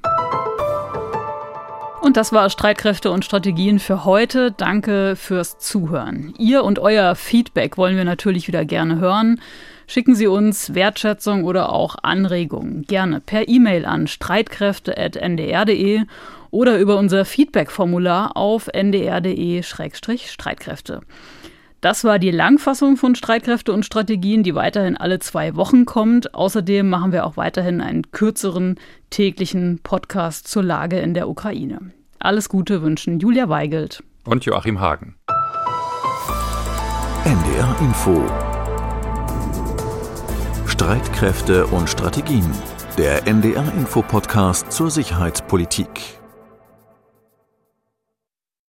[2.04, 4.52] Und das war Streitkräfte und Strategien für heute.
[4.52, 6.34] Danke fürs Zuhören.
[6.36, 9.40] Ihr und euer Feedback wollen wir natürlich wieder gerne hören.
[9.86, 16.02] Schicken Sie uns Wertschätzung oder auch Anregungen gerne per E-Mail an streitkräfte.ndr.de
[16.50, 21.00] oder über unser Feedback-Formular auf ndr.de-streitkräfte.
[21.84, 26.34] Das war die Langfassung von Streitkräfte und Strategien, die weiterhin alle zwei Wochen kommt.
[26.34, 28.76] Außerdem machen wir auch weiterhin einen kürzeren
[29.10, 31.92] täglichen Podcast zur Lage in der Ukraine.
[32.18, 35.16] Alles Gute wünschen Julia Weigelt und Joachim Hagen.
[37.26, 38.24] NDR Info
[40.66, 42.50] Streitkräfte und Strategien
[42.96, 46.23] Der NDR Info Podcast zur Sicherheitspolitik.